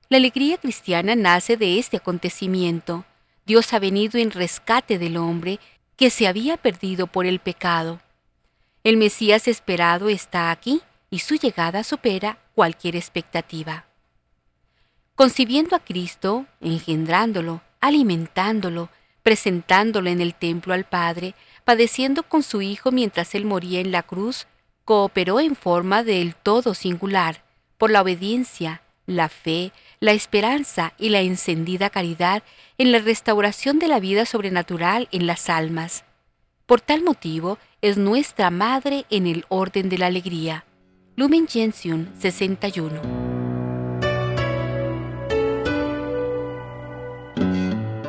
[0.09, 3.05] La alegría cristiana nace de este acontecimiento.
[3.45, 5.61] Dios ha venido en rescate del hombre
[5.97, 8.01] que se había perdido por el pecado.
[8.83, 13.90] El Mesías esperado está aquí y su llegada supera cualquier expectativa
[15.21, 18.89] concibiendo a Cristo, engendrándolo, alimentándolo,
[19.23, 21.35] presentándolo en el templo al Padre,
[21.67, 24.47] padeciendo con su Hijo mientras él moría en la cruz,
[24.87, 27.45] cooperó en forma del todo singular,
[27.77, 32.43] por la obediencia, la fe, la esperanza y la encendida caridad
[32.79, 36.07] en la restauración de la vida sobrenatural en las almas.
[36.65, 40.65] Por tal motivo es nuestra Madre en el orden de la alegría.
[41.15, 43.20] Lumen Gentium 61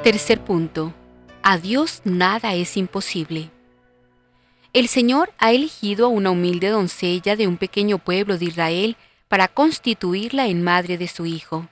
[0.03, 0.95] Tercer punto.
[1.43, 3.51] A Dios nada es imposible.
[4.73, 9.47] El Señor ha elegido a una humilde doncella de un pequeño pueblo de Israel para
[9.47, 11.67] constituirla en madre de su Hijo.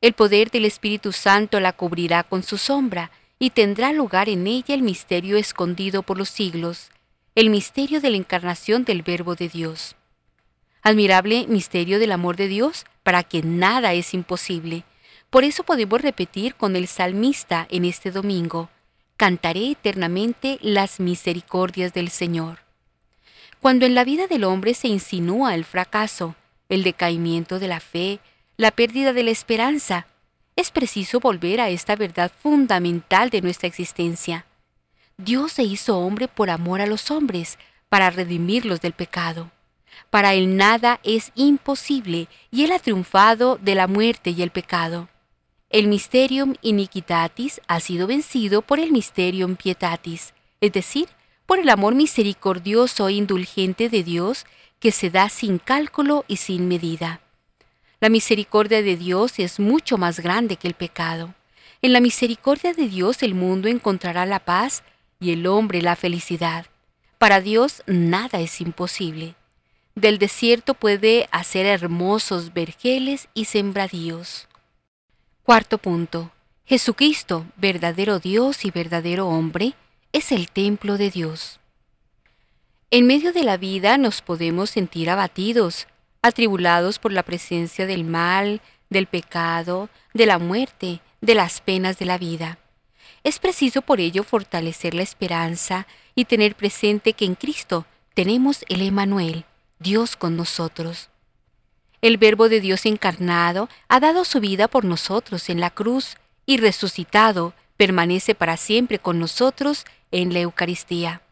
[0.00, 3.10] El poder del Espíritu Santo la cubrirá con su sombra
[3.40, 6.90] y tendrá lugar en ella el misterio escondido por los siglos,
[7.34, 9.96] el misterio de la encarnación del Verbo de Dios.
[10.82, 14.84] Admirable misterio del amor de Dios para quien nada es imposible
[15.30, 18.68] por eso podemos repetir con el salmista en este domingo,
[19.16, 22.58] cantaré eternamente las misericordias del Señor.
[23.60, 26.34] Cuando en la vida del hombre se insinúa el fracaso,
[26.68, 28.18] el decaimiento de la fe,
[28.56, 30.06] la pérdida de la esperanza,
[30.56, 34.46] es preciso volver a esta verdad fundamental de nuestra existencia.
[35.16, 39.50] Dios se hizo hombre por amor a los hombres, para redimirlos del pecado.
[40.10, 45.08] Para él nada es imposible y él ha triunfado de la muerte y el pecado.
[45.70, 51.08] El mysterium iniquitatis ha sido vencido por el mysterium pietatis, es decir,
[51.46, 54.46] por el amor misericordioso e indulgente de Dios
[54.80, 57.20] que se da sin cálculo y sin medida.
[58.00, 61.34] La misericordia de Dios es mucho más grande que el pecado.
[61.82, 64.82] En la misericordia de Dios el mundo encontrará la paz
[65.20, 66.66] y el hombre la felicidad.
[67.18, 69.36] Para Dios nada es imposible.
[69.94, 74.49] Del desierto puede hacer hermosos vergeles y sembradíos.
[75.50, 76.30] Cuarto punto.
[76.64, 79.74] Jesucristo, verdadero Dios y verdadero hombre,
[80.12, 81.58] es el templo de Dios.
[82.92, 85.88] En medio de la vida nos podemos sentir abatidos,
[86.22, 88.60] atribulados por la presencia del mal,
[88.90, 92.58] del pecado, de la muerte, de las penas de la vida.
[93.24, 98.82] Es preciso por ello fortalecer la esperanza y tener presente que en Cristo tenemos el
[98.82, 99.44] Emanuel,
[99.80, 101.10] Dios con nosotros.
[102.02, 106.56] El Verbo de Dios encarnado ha dado su vida por nosotros en la cruz y
[106.56, 111.22] resucitado permanece para siempre con nosotros en la Eucaristía.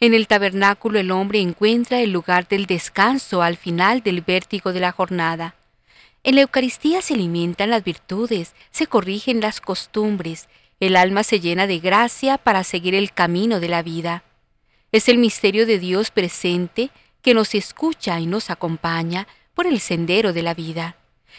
[0.00, 4.80] En el tabernáculo el hombre encuentra el lugar del descanso al final del vértigo de
[4.80, 5.54] la jornada.
[6.24, 10.48] En la Eucaristía se alimentan las virtudes, se corrigen las costumbres,
[10.78, 14.24] el alma se llena de gracia para seguir el camino de la vida.
[14.92, 16.90] Es el misterio de Dios presente
[17.22, 20.96] que nos escucha y nos acompaña por el sendero de la vida.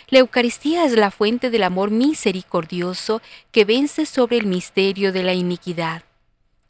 [0.10, 5.34] La Eucaristía es la fuente del amor misericordioso que vence sobre el misterio de la
[5.34, 6.04] iniquidad.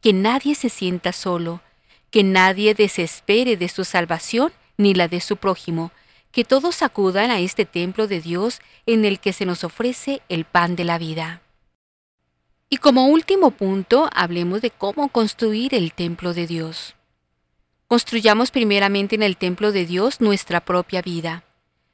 [0.01, 1.61] Que nadie se sienta solo,
[2.11, 5.91] que nadie desespere de su salvación ni la de su prójimo,
[6.31, 10.45] que todos acudan a este templo de Dios en el que se nos ofrece el
[10.45, 11.41] pan de la vida.
[12.69, 16.95] Y como último punto, hablemos de cómo construir el templo de Dios.
[17.93, 21.43] Construyamos primeramente en el templo de Dios nuestra propia vida.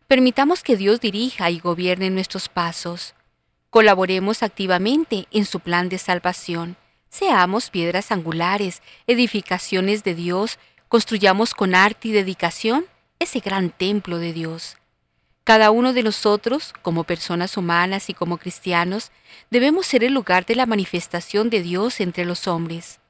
[0.08, 3.16] Permitamos que Dios dirija y gobierne nuestros pasos.
[3.70, 6.78] Colaboremos activamente en su plan de salvación,
[7.10, 12.86] Seamos piedras angulares, edificaciones de Dios, construyamos con arte y dedicación
[13.20, 14.78] ese gran templo de Dios.
[15.44, 19.12] Cada uno de nosotros, como personas humanas y como cristianos,
[19.50, 23.02] debemos ser el lugar de la manifestación de Dios entre los hombres.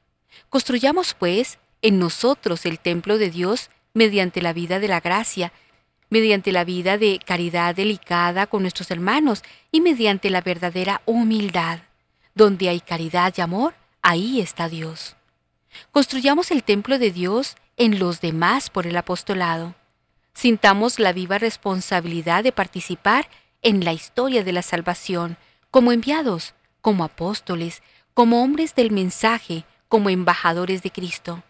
[0.49, 5.51] Construyamos, pues, en nosotros el templo de Dios mediante la vida de la gracia,
[6.09, 11.79] mediante la vida de caridad delicada con nuestros hermanos y mediante la verdadera humildad.
[12.35, 15.15] Donde hay caridad y amor, ahí está Dios.
[15.91, 19.75] Construyamos el templo de Dios en los demás por el apostolado.
[20.33, 23.29] Sintamos la viva responsabilidad de participar
[23.61, 25.37] en la historia de la salvación,
[25.69, 31.43] como enviados, como apóstoles, como hombres del mensaje, como embajadores de Cristo.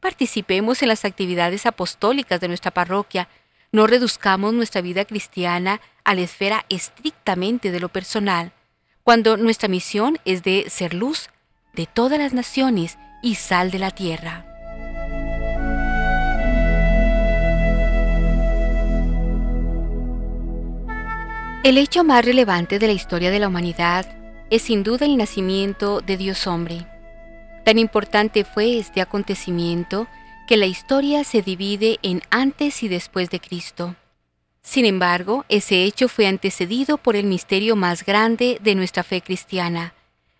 [0.00, 3.28] Participemos en las actividades apostólicas de nuestra parroquia,
[3.72, 8.52] no reduzcamos nuestra vida cristiana a la esfera estrictamente de lo personal,
[9.02, 11.30] cuando nuestra misión es de ser luz
[11.74, 14.44] de todas las naciones y sal de la tierra.
[21.64, 24.06] El hecho más relevante de la historia de la humanidad
[24.48, 26.86] es sin duda el nacimiento de Dios hombre.
[27.68, 30.08] Tan importante fue este acontecimiento
[30.46, 33.94] que la historia se divide en antes y después de Cristo.
[34.62, 39.92] Sin embargo, ese hecho fue antecedido por el misterio más grande de nuestra fe cristiana,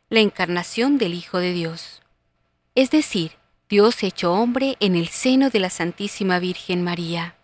[0.09, 2.01] la encarnación del Hijo de Dios.
[2.74, 3.33] Es decir,
[3.68, 7.35] Dios hecho hombre en el seno de la Santísima Virgen María.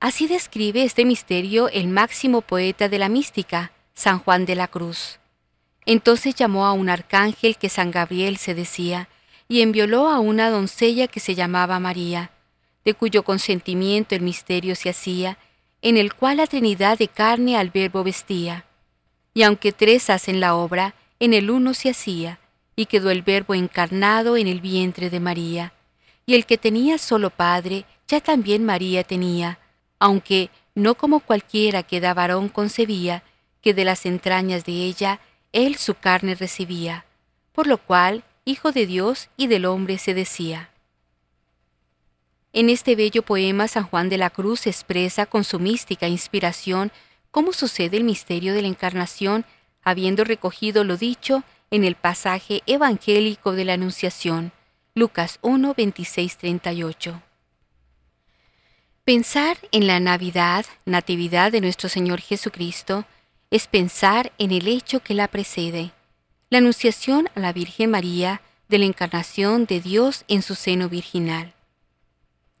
[0.00, 5.18] Así describe este misterio el máximo poeta de la mística, San Juan de la Cruz.
[5.86, 9.08] Entonces llamó a un arcángel que San Gabriel se decía,
[9.48, 12.30] y envioló a una doncella que se llamaba María,
[12.84, 15.38] de cuyo consentimiento el misterio se hacía,
[15.82, 18.64] en el cual la Trinidad de carne al Verbo vestía.
[19.34, 22.38] Y aunque tres hacen la obra, en el uno se hacía,
[22.76, 25.72] y quedó el Verbo encarnado en el vientre de María.
[26.24, 29.58] Y el que tenía solo Padre, ya también María tenía,
[29.98, 33.22] aunque no como cualquiera que da varón concebía,
[33.60, 35.20] que de las entrañas de ella
[35.52, 37.04] él su carne recibía,
[37.52, 40.70] por lo cual Hijo de Dios y del hombre se decía.
[42.52, 46.90] En este bello poema San Juan de la Cruz expresa con su mística inspiración
[47.30, 49.46] cómo sucede el misterio de la Encarnación,
[49.82, 54.52] habiendo recogido lo dicho en el pasaje evangélico de la Anunciación,
[54.94, 57.22] Lucas 1, 26, 38.
[59.04, 63.06] Pensar en la Navidad, Natividad de nuestro Señor Jesucristo,
[63.52, 65.92] es pensar en el hecho que la precede
[66.52, 71.54] la anunciación a la Virgen María de la encarnación de Dios en su seno virginal.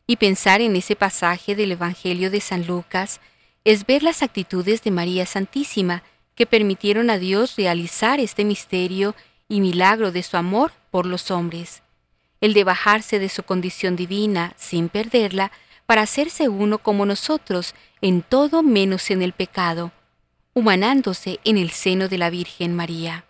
[0.06, 3.20] Y pensar en ese pasaje del Evangelio de San Lucas
[3.64, 6.02] es ver las actitudes de María Santísima
[6.34, 9.14] que permitieron a Dios realizar este misterio
[9.46, 11.82] y milagro de su amor por los hombres,
[12.40, 15.52] el de bajarse de su condición divina sin perderla
[15.84, 19.92] para hacerse uno como nosotros en todo menos en el pecado,
[20.54, 23.24] humanándose en el seno de la Virgen María.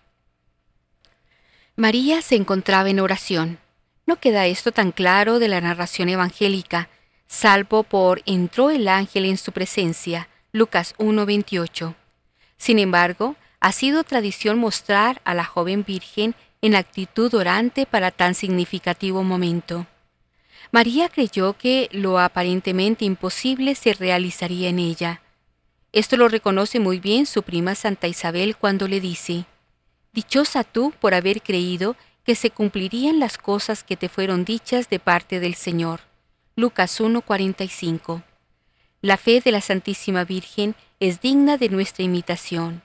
[1.77, 3.59] María se encontraba en oración.
[4.07, 6.89] No queda esto tan claro de la narración evangélica,
[7.27, 11.95] salvo por entró el ángel en su presencia, Lucas 1:28.
[12.59, 18.35] Sin embargo, ha sido tradición mostrar a la joven virgen en actitud orante para tan
[18.35, 19.87] significativo momento.
[20.73, 25.22] María creyó que lo aparentemente imposible se realizaría en ella.
[25.93, 29.45] Esto lo reconoce muy bien su prima Santa Isabel cuando le dice,
[30.15, 34.99] Dichosa tú por haber creído que se cumplirían las cosas que te fueron dichas de
[34.99, 36.01] parte del Señor.
[36.57, 38.23] Lucas 1:45.
[39.03, 42.83] La fe de la Santísima Virgen es digna de nuestra imitación.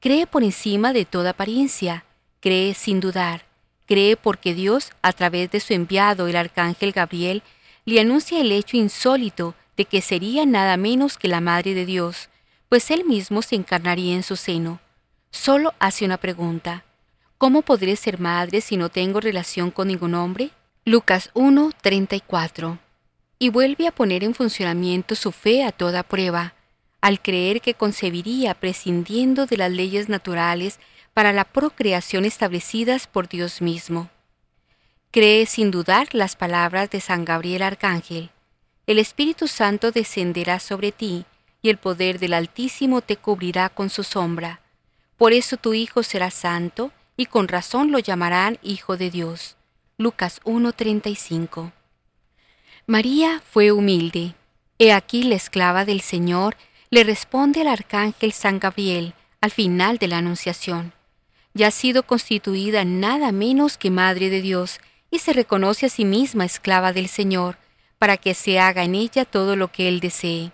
[0.00, 2.04] Cree por encima de toda apariencia,
[2.40, 3.44] cree sin dudar,
[3.86, 7.42] cree porque Dios, a través de su enviado el Arcángel Gabriel,
[7.84, 12.30] le anuncia el hecho insólito de que sería nada menos que la Madre de Dios,
[12.68, 14.80] pues él mismo se encarnaría en su seno
[15.30, 16.84] solo hace una pregunta.
[17.36, 20.50] ¿Cómo podré ser madre si no tengo relación con ningún hombre?
[20.84, 22.78] Lucas 1, 34.
[23.38, 26.54] Y vuelve a poner en funcionamiento su fe a toda prueba,
[27.00, 30.80] al creer que concebiría prescindiendo de las leyes naturales
[31.14, 34.10] para la procreación establecidas por Dios mismo.
[35.12, 38.30] Cree sin dudar las palabras de San Gabriel Arcángel.
[38.86, 41.24] El Espíritu Santo descenderá sobre ti,
[41.62, 44.60] y el poder del Altísimo te cubrirá con su sombra
[45.18, 49.56] por eso tu Hijo será santo, y con razón lo llamarán Hijo de Dios.
[49.98, 51.72] Lucas 1:35.
[52.86, 54.36] María fue humilde.
[54.78, 56.56] He aquí la esclava del Señor
[56.90, 60.92] le responde al arcángel San Gabriel al final de la Anunciación.
[61.54, 64.78] ya ha sido constituida nada menos que Madre de Dios
[65.10, 67.58] y se reconoce a sí misma esclava del Señor,
[67.98, 70.52] para que se haga en ella todo lo que Él desee.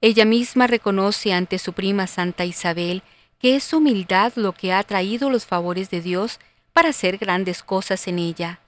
[0.00, 3.02] Ella misma reconoce ante su prima Santa Isabel
[3.38, 6.40] que es su humildad lo que ha traído los favores de Dios
[6.72, 8.60] para hacer grandes cosas en ella.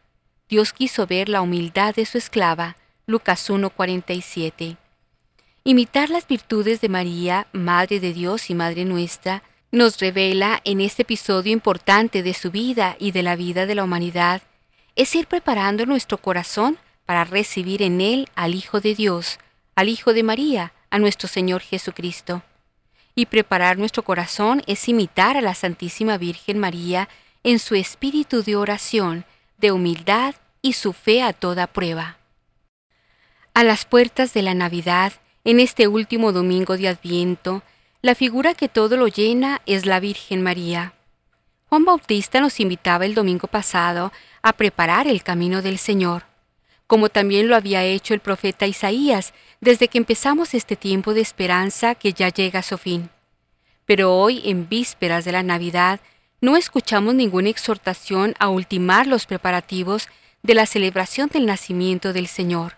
[0.48, 2.76] Dios quiso ver la humildad de su esclava.
[3.06, 4.76] Lucas 1:47.
[5.64, 11.02] Imitar las virtudes de María, Madre de Dios y Madre nuestra, nos revela en este
[11.02, 14.42] episodio importante de su vida y de la vida de la humanidad,
[14.96, 19.38] es ir preparando nuestro corazón para recibir en él al Hijo de Dios,
[19.76, 22.42] al Hijo de María, a nuestro Señor Jesucristo.
[23.14, 27.08] Y preparar nuestro corazón es imitar a la Santísima Virgen María
[27.42, 29.24] en su espíritu de oración,
[29.58, 32.18] de humildad y su fe a toda prueba.
[33.54, 35.12] A las puertas de la Navidad,
[35.44, 37.62] en este último domingo de Adviento,
[38.02, 40.94] la figura que todo lo llena es la Virgen María.
[41.68, 44.12] Juan Bautista nos invitaba el domingo pasado
[44.42, 46.24] a preparar el camino del Señor,
[46.86, 51.94] como también lo había hecho el profeta Isaías desde que empezamos este tiempo de esperanza
[51.94, 53.10] que ya llega a su fin.
[53.84, 56.00] Pero hoy, en vísperas de la Navidad,
[56.40, 60.08] no escuchamos ninguna exhortación a ultimar los preparativos
[60.42, 62.76] de la celebración del nacimiento del Señor.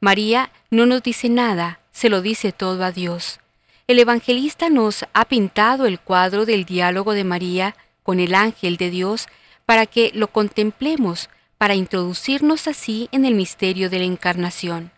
[0.00, 3.40] María no nos dice nada, se lo dice todo a Dios.
[3.86, 8.90] El evangelista nos ha pintado el cuadro del diálogo de María con el ángel de
[8.90, 9.26] Dios
[9.66, 14.93] para que lo contemplemos, para introducirnos así en el misterio de la encarnación.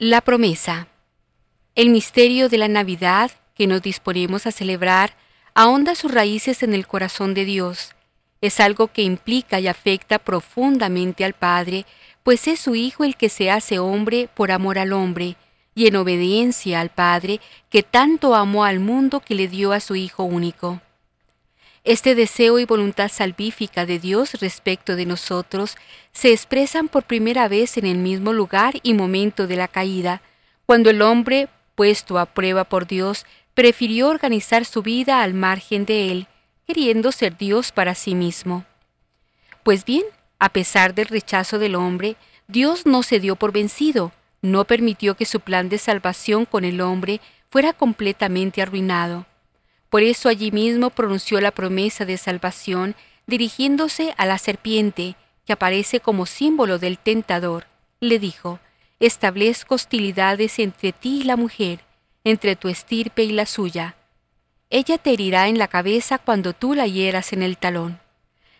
[0.00, 0.86] La promesa.
[1.74, 5.16] El misterio de la Navidad que nos disponemos a celebrar
[5.54, 7.96] ahonda sus raíces en el corazón de Dios.
[8.40, 11.84] Es algo que implica y afecta profundamente al Padre,
[12.22, 15.34] pues es su Hijo el que se hace hombre por amor al hombre,
[15.74, 19.96] y en obediencia al Padre, que tanto amó al mundo que le dio a su
[19.96, 20.80] Hijo único.
[21.88, 25.74] Este deseo y voluntad salvífica de Dios respecto de nosotros
[26.12, 30.20] se expresan por primera vez en el mismo lugar y momento de la caída,
[30.66, 33.24] cuando el hombre, puesto a prueba por Dios,
[33.54, 36.26] prefirió organizar su vida al margen de él,
[36.66, 38.66] queriendo ser Dios para sí mismo.
[39.62, 40.04] Pues bien,
[40.38, 42.16] a pesar del rechazo del hombre,
[42.48, 44.12] Dios no se dio por vencido,
[44.42, 49.24] no permitió que su plan de salvación con el hombre fuera completamente arruinado.
[49.90, 52.94] Por eso allí mismo pronunció la promesa de salvación
[53.26, 55.16] dirigiéndose a la serpiente,
[55.46, 57.66] que aparece como símbolo del tentador.
[58.00, 58.60] Le dijo,
[59.00, 61.80] Establezco hostilidades entre ti y la mujer,
[62.24, 63.96] entre tu estirpe y la suya.
[64.70, 68.00] Ella te herirá en la cabeza cuando tú la hieras en el talón.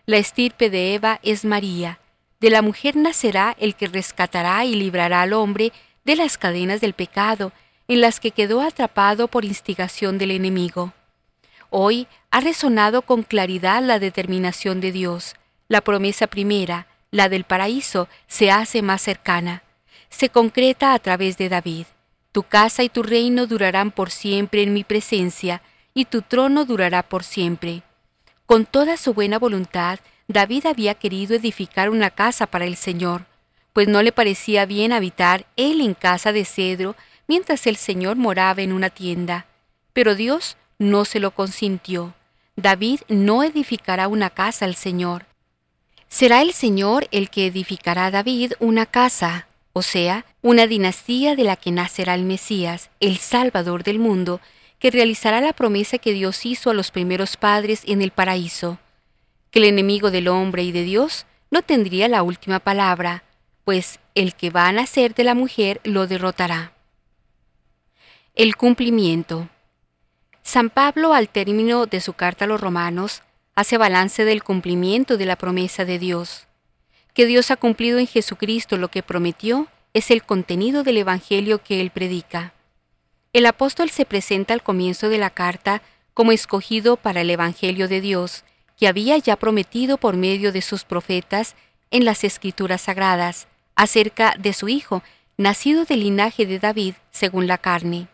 [0.07, 1.99] La estirpe de Eva es María,
[2.41, 5.73] de la mujer nacerá el que rescatará y librará al hombre
[6.05, 7.53] de las cadenas del pecado
[7.89, 10.93] en las que quedó atrapado por instigación del enemigo.
[11.71, 15.35] Hoy ha resonado con claridad la determinación de Dios.
[15.69, 19.63] La promesa primera, la del paraíso, se hace más cercana.
[20.09, 21.87] Se concreta a través de David.
[22.33, 25.63] Tu casa y tu reino durarán por siempre en mi presencia,
[25.93, 27.83] y tu trono durará por siempre.
[28.47, 33.27] Con toda su buena voluntad, David había querido edificar una casa para el Señor,
[33.73, 36.97] pues no le parecía bien habitar él en casa de cedro
[37.27, 39.47] mientras el Señor moraba en una tienda.
[39.93, 42.15] Pero Dios no se lo consintió.
[42.57, 45.27] David no edificará una casa al Señor.
[46.09, 51.45] Será el Señor el que edificará a David una casa, o sea, una dinastía de
[51.45, 54.41] la que nacerá el Mesías, el Salvador del mundo,
[54.79, 58.79] que realizará la promesa que Dios hizo a los primeros padres en el paraíso
[59.51, 63.25] que el enemigo del hombre y de Dios no tendría la última palabra,
[63.65, 66.73] pues el que va a nacer de la mujer lo derrotará.
[68.35, 69.49] El cumplimiento.
[70.49, 73.23] San Pablo, al término de su carta a los romanos,
[73.55, 76.47] hace balance del cumplimiento de la promesa de Dios.
[77.13, 81.83] Que Dios ha cumplido en Jesucristo lo que prometió es el contenido del Evangelio que
[81.83, 82.55] él predica.
[83.35, 85.83] El apóstol se presenta al comienzo de la carta
[86.15, 88.45] como escogido para el Evangelio de Dios,
[88.79, 91.57] que había ya prometido por medio de sus profetas
[91.91, 95.03] en las escrituras sagradas acerca de su Hijo,
[95.37, 98.09] nacido del linaje de David según la carne.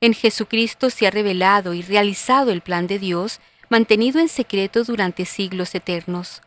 [0.00, 5.26] En Jesucristo se ha revelado y realizado el plan de Dios, mantenido en secreto durante
[5.26, 6.42] siglos eternos.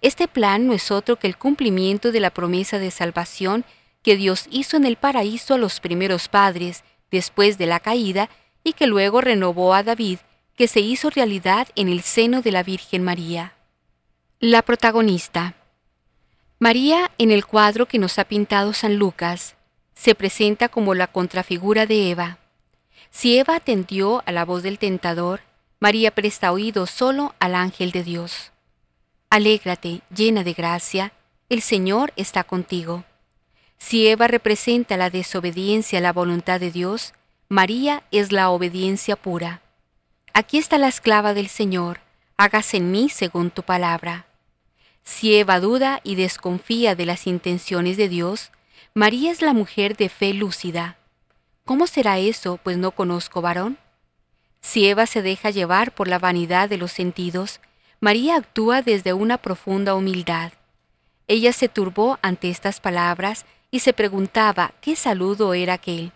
[0.00, 3.64] Este plan no es otro que el cumplimiento de la promesa de salvación
[4.02, 8.30] que Dios hizo en el paraíso a los primeros padres después de la caída
[8.64, 10.18] y que luego renovó a David
[10.56, 13.54] que se hizo realidad en el seno de la Virgen María.
[14.40, 15.54] La protagonista.
[16.58, 19.56] María, en el cuadro que nos ha pintado San Lucas,
[19.94, 22.39] se presenta como la contrafigura de Eva.
[23.10, 25.40] Si Eva atendió a la voz del tentador,
[25.80, 28.52] María presta oído solo al ángel de Dios.
[29.30, 31.12] Alégrate, llena de gracia,
[31.48, 33.04] el Señor está contigo.
[33.78, 37.14] Si Eva representa la desobediencia a la voluntad de Dios,
[37.48, 39.62] María es la obediencia pura.
[40.32, 42.00] Aquí está la esclava del Señor,
[42.36, 44.26] hágase en mí según tu palabra.
[45.02, 48.52] Si Eva duda y desconfía de las intenciones de Dios,
[48.94, 50.99] María es la mujer de fe lúcida.
[51.70, 53.78] ¿Cómo será eso, pues no conozco varón?
[54.60, 57.60] Si Eva se deja llevar por la vanidad de los sentidos,
[58.00, 60.50] María actúa desde una profunda humildad.
[61.28, 66.10] Ella se turbó ante estas palabras y se preguntaba qué saludo era aquel.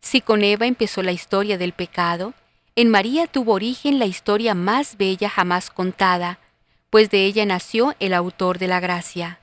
[0.00, 2.32] Si con Eva empezó la historia del pecado,
[2.74, 6.38] en María tuvo origen la historia más bella jamás contada,
[6.88, 9.38] pues de ella nació el autor de la gracia.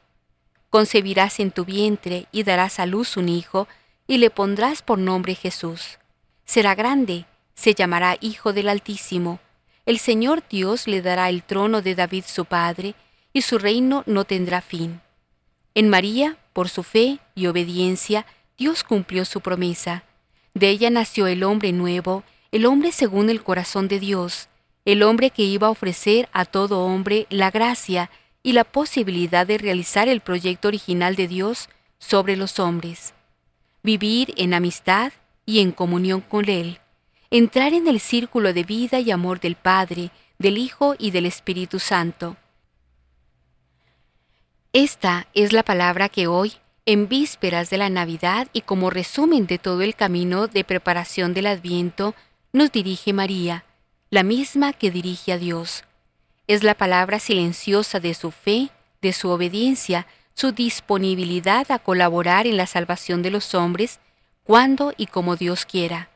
[0.71, 3.67] Concebirás en tu vientre y darás a luz un hijo,
[4.10, 5.99] y le pondrás por nombre Jesús.
[6.43, 9.39] Será grande, se llamará Hijo del Altísimo.
[9.86, 12.95] El Señor Dios le dará el trono de David su padre,
[13.34, 14.99] y su reino no tendrá fin.
[15.76, 18.26] En María, por su fe y obediencia,
[18.57, 20.03] Dios cumplió su promesa.
[20.55, 24.49] De ella nació el hombre nuevo, el hombre según el corazón de Dios,
[24.86, 28.10] el hombre que iba a ofrecer a todo hombre la gracia
[28.41, 33.14] y la posibilidad de realizar el proyecto original de Dios sobre los hombres.
[33.84, 35.13] Vivir en amistad
[35.45, 36.80] y en comunión con Él,
[37.32, 41.80] entrar en el círculo de vida y amor del Padre, del Hijo y del Espíritu
[41.80, 42.38] Santo.
[44.73, 46.53] Esta es la palabra que hoy,
[46.86, 51.47] en vísperas de la Navidad y como resumen de todo el camino de preparación del
[51.47, 52.15] Adviento,
[52.51, 53.63] nos dirige María,
[54.09, 55.86] la misma que dirige a Dios.
[56.47, 58.69] Es la palabra silenciosa de su fe,
[59.01, 60.07] de su obediencia,
[60.39, 63.99] su disponibilidad a colaborar en la salvación de los hombres,
[64.45, 66.09] cuando y como Dios quiera.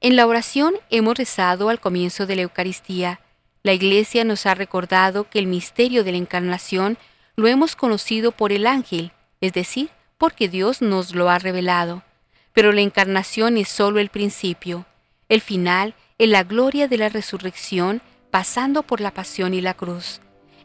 [0.00, 3.18] En la oración hemos rezado al comienzo de la Eucaristía.
[3.64, 6.96] La Iglesia nos ha recordado que el misterio de la Encarnación
[7.34, 12.04] lo hemos conocido por el ángel, es decir, porque Dios nos lo ha revelado.
[12.52, 14.86] Pero la Encarnación es solo el principio.
[15.28, 20.20] El final es la gloria de la resurrección pasando por la pasión y la cruz.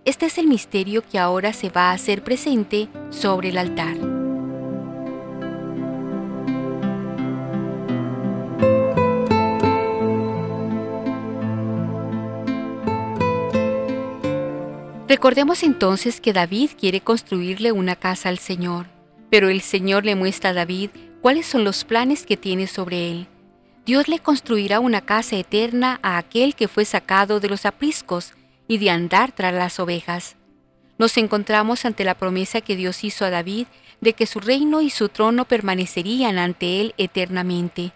[0.06, 3.98] Este es el misterio que ahora se va a hacer presente sobre el altar.
[15.08, 18.86] Recordemos entonces que David quiere construirle una casa al Señor,
[19.32, 20.92] pero el Señor le muestra a David
[21.22, 23.28] cuáles son los planes que tiene sobre él.
[23.88, 28.34] Dios le construirá una casa eterna a aquel que fue sacado de los apriscos
[28.68, 30.36] y de andar tras las ovejas.
[30.98, 33.68] Nos encontramos ante la promesa que Dios hizo a David
[34.02, 37.92] de que su reino y su trono permanecerían ante él eternamente.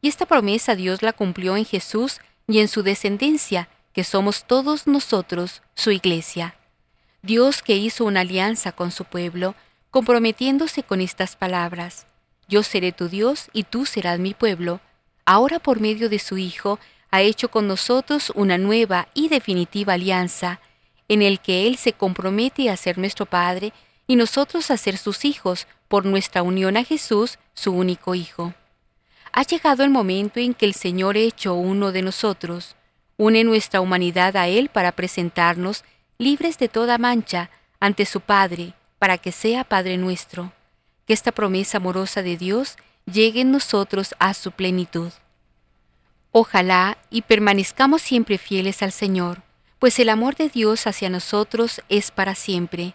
[0.00, 4.86] Y esta promesa Dios la cumplió en Jesús y en su descendencia, que somos todos
[4.86, 6.54] nosotros su iglesia.
[7.22, 9.54] Dios que hizo una alianza con su pueblo,
[9.90, 12.06] comprometiéndose con estas palabras,
[12.46, 14.80] Yo seré tu Dios y tú serás mi pueblo,
[15.24, 16.78] ahora por medio de su Hijo,
[17.16, 20.60] ha hecho con nosotros una nueva y definitiva alianza,
[21.08, 23.72] en el que Él se compromete a ser nuestro Padre
[24.06, 28.52] y nosotros a ser sus hijos por nuestra unión a Jesús, su único Hijo.
[29.32, 32.76] Ha llegado el momento en que el Señor hecho uno de nosotros,
[33.16, 35.84] une nuestra humanidad a Él para presentarnos
[36.18, 37.50] libres de toda mancha
[37.80, 40.52] ante su Padre, para que sea Padre nuestro.
[41.06, 42.76] Que esta promesa amorosa de Dios
[43.10, 45.12] llegue en nosotros a su plenitud.
[46.38, 49.40] Ojalá y permanezcamos siempre fieles al Señor,
[49.78, 52.92] pues el amor de Dios hacia nosotros es para siempre.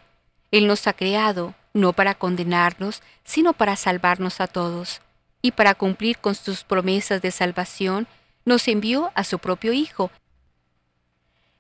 [0.51, 5.01] Él nos ha creado, no para condenarnos, sino para salvarnos a todos,
[5.41, 8.05] y para cumplir con sus promesas de salvación,
[8.45, 10.11] nos envió a su propio Hijo,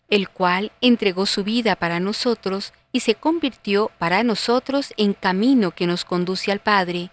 [0.07, 5.87] el cual entregó su vida para nosotros y se convirtió para nosotros en camino que
[5.87, 7.09] nos conduce al Padre,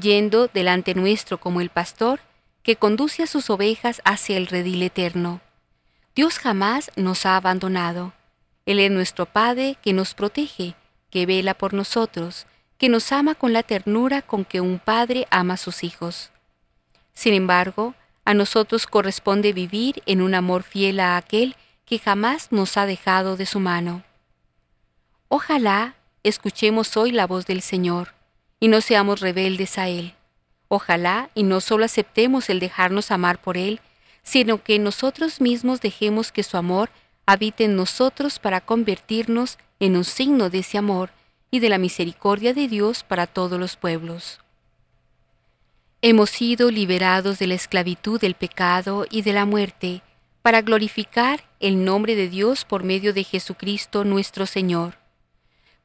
[0.00, 2.20] yendo delante nuestro como el pastor
[2.62, 5.40] que conduce a sus ovejas hacia el redil eterno.
[6.14, 8.12] Dios jamás nos ha abandonado.
[8.66, 10.74] Él es nuestro Padre que nos protege,
[11.10, 12.46] que vela por nosotros,
[12.78, 16.30] que nos ama con la ternura con que un padre ama a sus hijos.
[17.12, 17.94] Sin embargo,
[18.24, 23.36] a nosotros corresponde vivir en un amor fiel a aquel que jamás nos ha dejado
[23.36, 24.04] de su mano.
[25.28, 28.14] Ojalá escuchemos hoy la voz del Señor
[28.60, 30.14] y no seamos rebeldes a Él.
[30.68, 33.80] Ojalá y no solo aceptemos el dejarnos amar por Él,
[34.22, 36.90] sino que nosotros mismos dejemos que su amor
[37.26, 41.10] habite en nosotros para convertirnos en un signo de ese amor
[41.50, 44.40] y de la misericordia de Dios para todos los pueblos.
[46.02, 50.02] Hemos sido liberados de la esclavitud del pecado y de la muerte,
[50.42, 54.98] para glorificar el nombre de Dios por medio de Jesucristo nuestro Señor.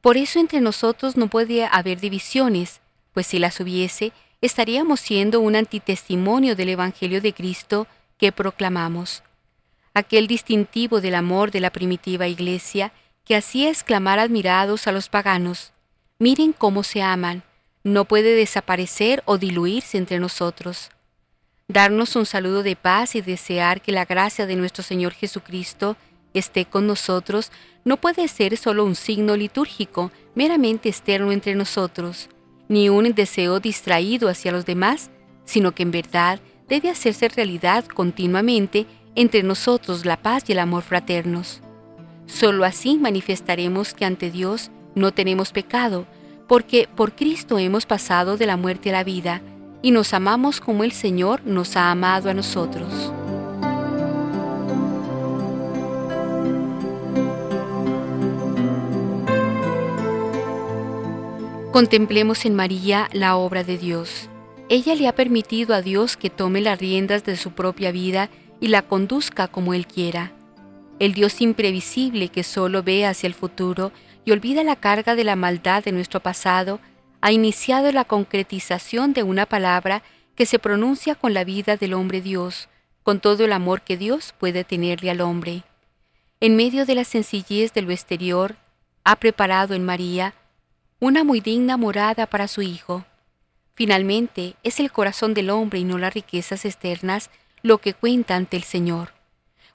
[0.00, 2.80] Por eso entre nosotros no puede haber divisiones,
[3.12, 4.12] pues si las hubiese,
[4.44, 7.86] estaríamos siendo un antitestimonio del Evangelio de Cristo
[8.18, 9.22] que proclamamos.
[9.94, 12.92] Aquel distintivo del amor de la primitiva iglesia
[13.24, 15.72] que hacía exclamar admirados a los paganos,
[16.18, 17.42] miren cómo se aman,
[17.84, 20.90] no puede desaparecer o diluirse entre nosotros.
[21.66, 25.96] Darnos un saludo de paz y desear que la gracia de nuestro Señor Jesucristo
[26.34, 27.50] esté con nosotros
[27.84, 32.28] no puede ser solo un signo litúrgico meramente externo entre nosotros,
[32.68, 35.10] ni un deseo distraído hacia los demás,
[35.44, 40.82] sino que en verdad debe hacerse realidad continuamente entre nosotros la paz y el amor
[40.82, 41.60] fraternos.
[42.26, 46.06] Solo así manifestaremos que ante Dios no tenemos pecado,
[46.48, 49.42] porque por Cristo hemos pasado de la muerte a la vida,
[49.82, 53.12] y nos amamos como el Señor nos ha amado a nosotros.
[61.74, 64.28] Contemplemos en María la obra de Dios.
[64.68, 68.68] Ella le ha permitido a Dios que tome las riendas de su propia vida y
[68.68, 70.30] la conduzca como Él quiera.
[71.00, 73.90] El Dios imprevisible que solo ve hacia el futuro
[74.24, 76.78] y olvida la carga de la maldad de nuestro pasado,
[77.20, 80.04] ha iniciado la concretización de una palabra
[80.36, 82.68] que se pronuncia con la vida del hombre Dios,
[83.02, 85.64] con todo el amor que Dios puede tenerle al hombre.
[86.38, 88.54] En medio de la sencillez de lo exterior,
[89.02, 90.34] ha preparado en María
[91.04, 93.04] una muy digna morada para su Hijo.
[93.74, 97.28] Finalmente, es el corazón del hombre y no las riquezas externas
[97.60, 99.12] lo que cuenta ante el Señor.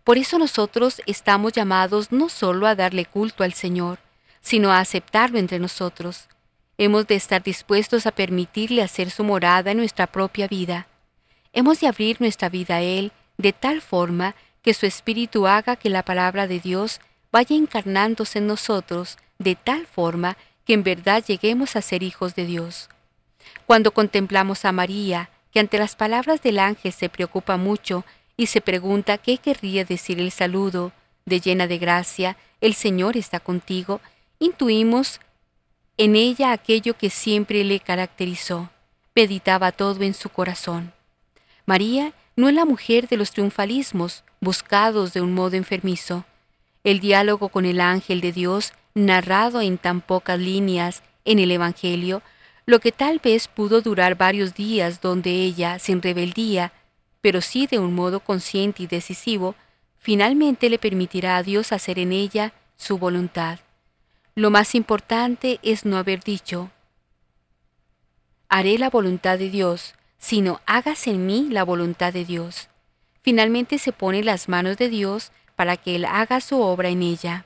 [0.04, 4.00] Por eso nosotros estamos llamados no solo a darle culto al Señor,
[4.42, 6.30] sino a aceptarlo entre nosotros.
[6.80, 10.88] Hemos de estar dispuestos a permitirle hacer su morada en nuestra propia vida.
[11.54, 15.92] Hemos de abrir nuestra vida a Él de tal forma que su Espíritu haga que
[15.92, 17.00] la palabra de Dios
[17.32, 20.38] vaya encarnándose en nosotros de tal forma
[20.70, 22.90] que en verdad lleguemos a ser hijos de Dios.
[23.66, 28.06] Cuando contemplamos a María, que ante las palabras del ángel se preocupa mucho
[28.38, 30.92] y se pregunta qué querría decir el saludo,
[31.26, 34.00] de llena de gracia, el Señor está contigo,
[34.38, 35.20] intuimos
[35.98, 38.70] en ella aquello que siempre le caracterizó,
[39.16, 40.94] meditaba todo en su corazón.
[41.66, 46.26] María no es la mujer de los triunfalismos buscados de un modo enfermizo.
[46.84, 52.22] El diálogo con el ángel de Dios narrado en tan pocas líneas en el Evangelio,
[52.66, 56.72] lo que tal vez pudo durar varios días donde ella, sin rebeldía,
[57.22, 59.56] pero sí de un modo consciente y decisivo,
[59.98, 63.60] finalmente le permitirá a Dios hacer en ella su voluntad.
[64.36, 66.72] Lo más importante es no haber dicho,
[68.50, 72.70] haré la voluntad de Dios, sino hágase en mí la voluntad de Dios.
[73.22, 77.46] Finalmente se pone las manos de Dios para que Él haga su obra en ella.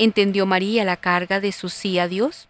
[0.00, 2.48] ¿Entendió María la carga de su sí a Dios?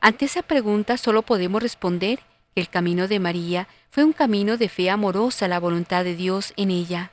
[0.00, 2.18] Ante esa pregunta solo podemos responder
[2.54, 6.16] que el camino de María fue un camino de fe amorosa a la voluntad de
[6.16, 7.12] Dios en ella.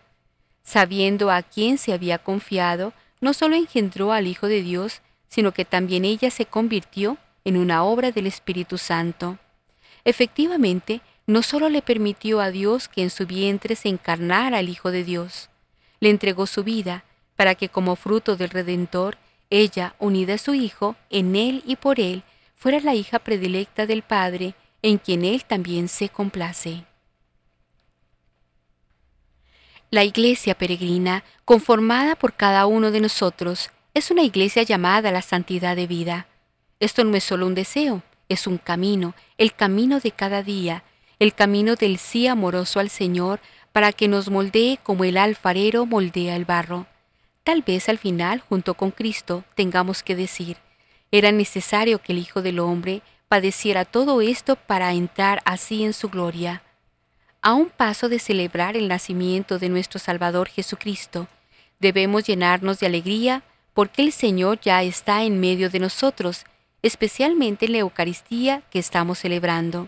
[0.63, 5.65] Sabiendo a quién se había confiado, no solo engendró al Hijo de Dios, sino que
[5.65, 9.38] también ella se convirtió en una obra del Espíritu Santo.
[10.03, 14.89] Efectivamente, no solo le permitió a Dios que en su vientre se encarnara el Hijo
[14.89, 15.51] de Dios,
[15.99, 17.03] le entregó su vida
[17.36, 19.17] para que como fruto del Redentor
[19.49, 22.23] ella, unida a su Hijo, en Él y por Él,
[22.55, 26.85] fuera la hija predilecta del Padre, en quien Él también se complace.
[29.91, 35.21] La iglesia peregrina, conformada por cada uno de nosotros, es una iglesia llamada a la
[35.21, 36.27] santidad de vida.
[36.79, 40.83] Esto no es solo un deseo, es un camino, el camino de cada día,
[41.19, 43.39] el camino del sí amoroso al Señor
[43.71, 46.87] para que nos moldee como el alfarero moldea el barro.
[47.45, 50.57] Tal vez al final, junto con Cristo, tengamos que decir,
[51.11, 56.09] era necesario que el Hijo del Hombre padeciera todo esto para entrar así en su
[56.09, 56.63] gloria.
[57.43, 61.27] A un paso de celebrar el nacimiento de nuestro Salvador Jesucristo,
[61.79, 63.43] debemos llenarnos de alegría
[63.75, 66.45] porque el Señor ya está en medio de nosotros,
[66.81, 69.87] especialmente en la Eucaristía que estamos celebrando.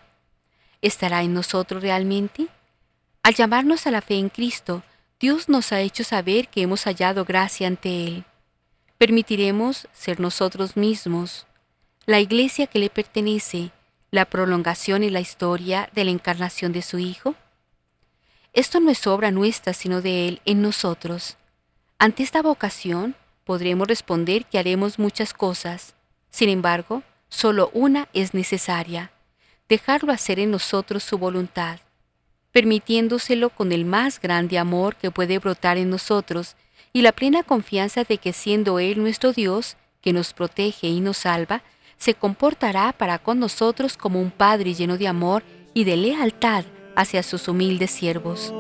[0.84, 2.50] ¿Estará en nosotros realmente?
[3.24, 4.84] Al llamarnos a la fe en Cristo,
[5.20, 8.24] Dios nos ha hecho saber que hemos hallado gracia ante Él.
[9.00, 11.48] Permitiremos ser nosotros mismos,
[12.06, 13.72] la iglesia que le pertenece,
[14.12, 17.34] la prolongación y la historia de la encarnación de su Hijo.
[18.54, 21.38] Esto no es obra nuestra, sino de Él en nosotros.
[21.98, 25.96] Ante esta vocación podremos responder que haremos muchas cosas.
[26.30, 29.12] Sin embargo, solo una es necesaria,
[29.68, 31.80] dejarlo hacer en nosotros su voluntad
[32.58, 36.56] permitiéndoselo con el más grande amor que puede brotar en nosotros
[36.92, 41.18] y la plena confianza de que siendo Él nuestro Dios, que nos protege y nos
[41.18, 41.62] salva,
[42.00, 45.44] se comportará para con nosotros como un Padre lleno de amor
[45.76, 48.52] y de lealtad hacia sus humildes siervos.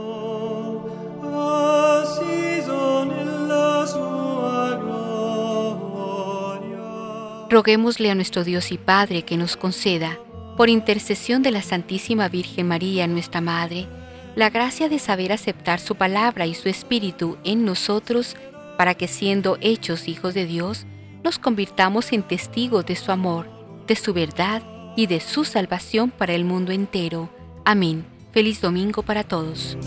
[7.49, 10.19] Roguémosle a nuestro Dios y Padre que nos conceda,
[10.57, 13.85] por intercesión de la Santísima Virgen María, nuestra Madre,
[14.35, 18.35] la gracia de saber aceptar su palabra y su espíritu en nosotros,
[18.75, 20.85] para que siendo hechos hijos de Dios,
[21.23, 23.47] nos convirtamos en testigos de su amor,
[23.87, 24.63] de su verdad
[24.95, 27.29] y de su salvación para el mundo entero.
[27.63, 28.05] Amén.
[28.31, 29.77] Feliz domingo para todos.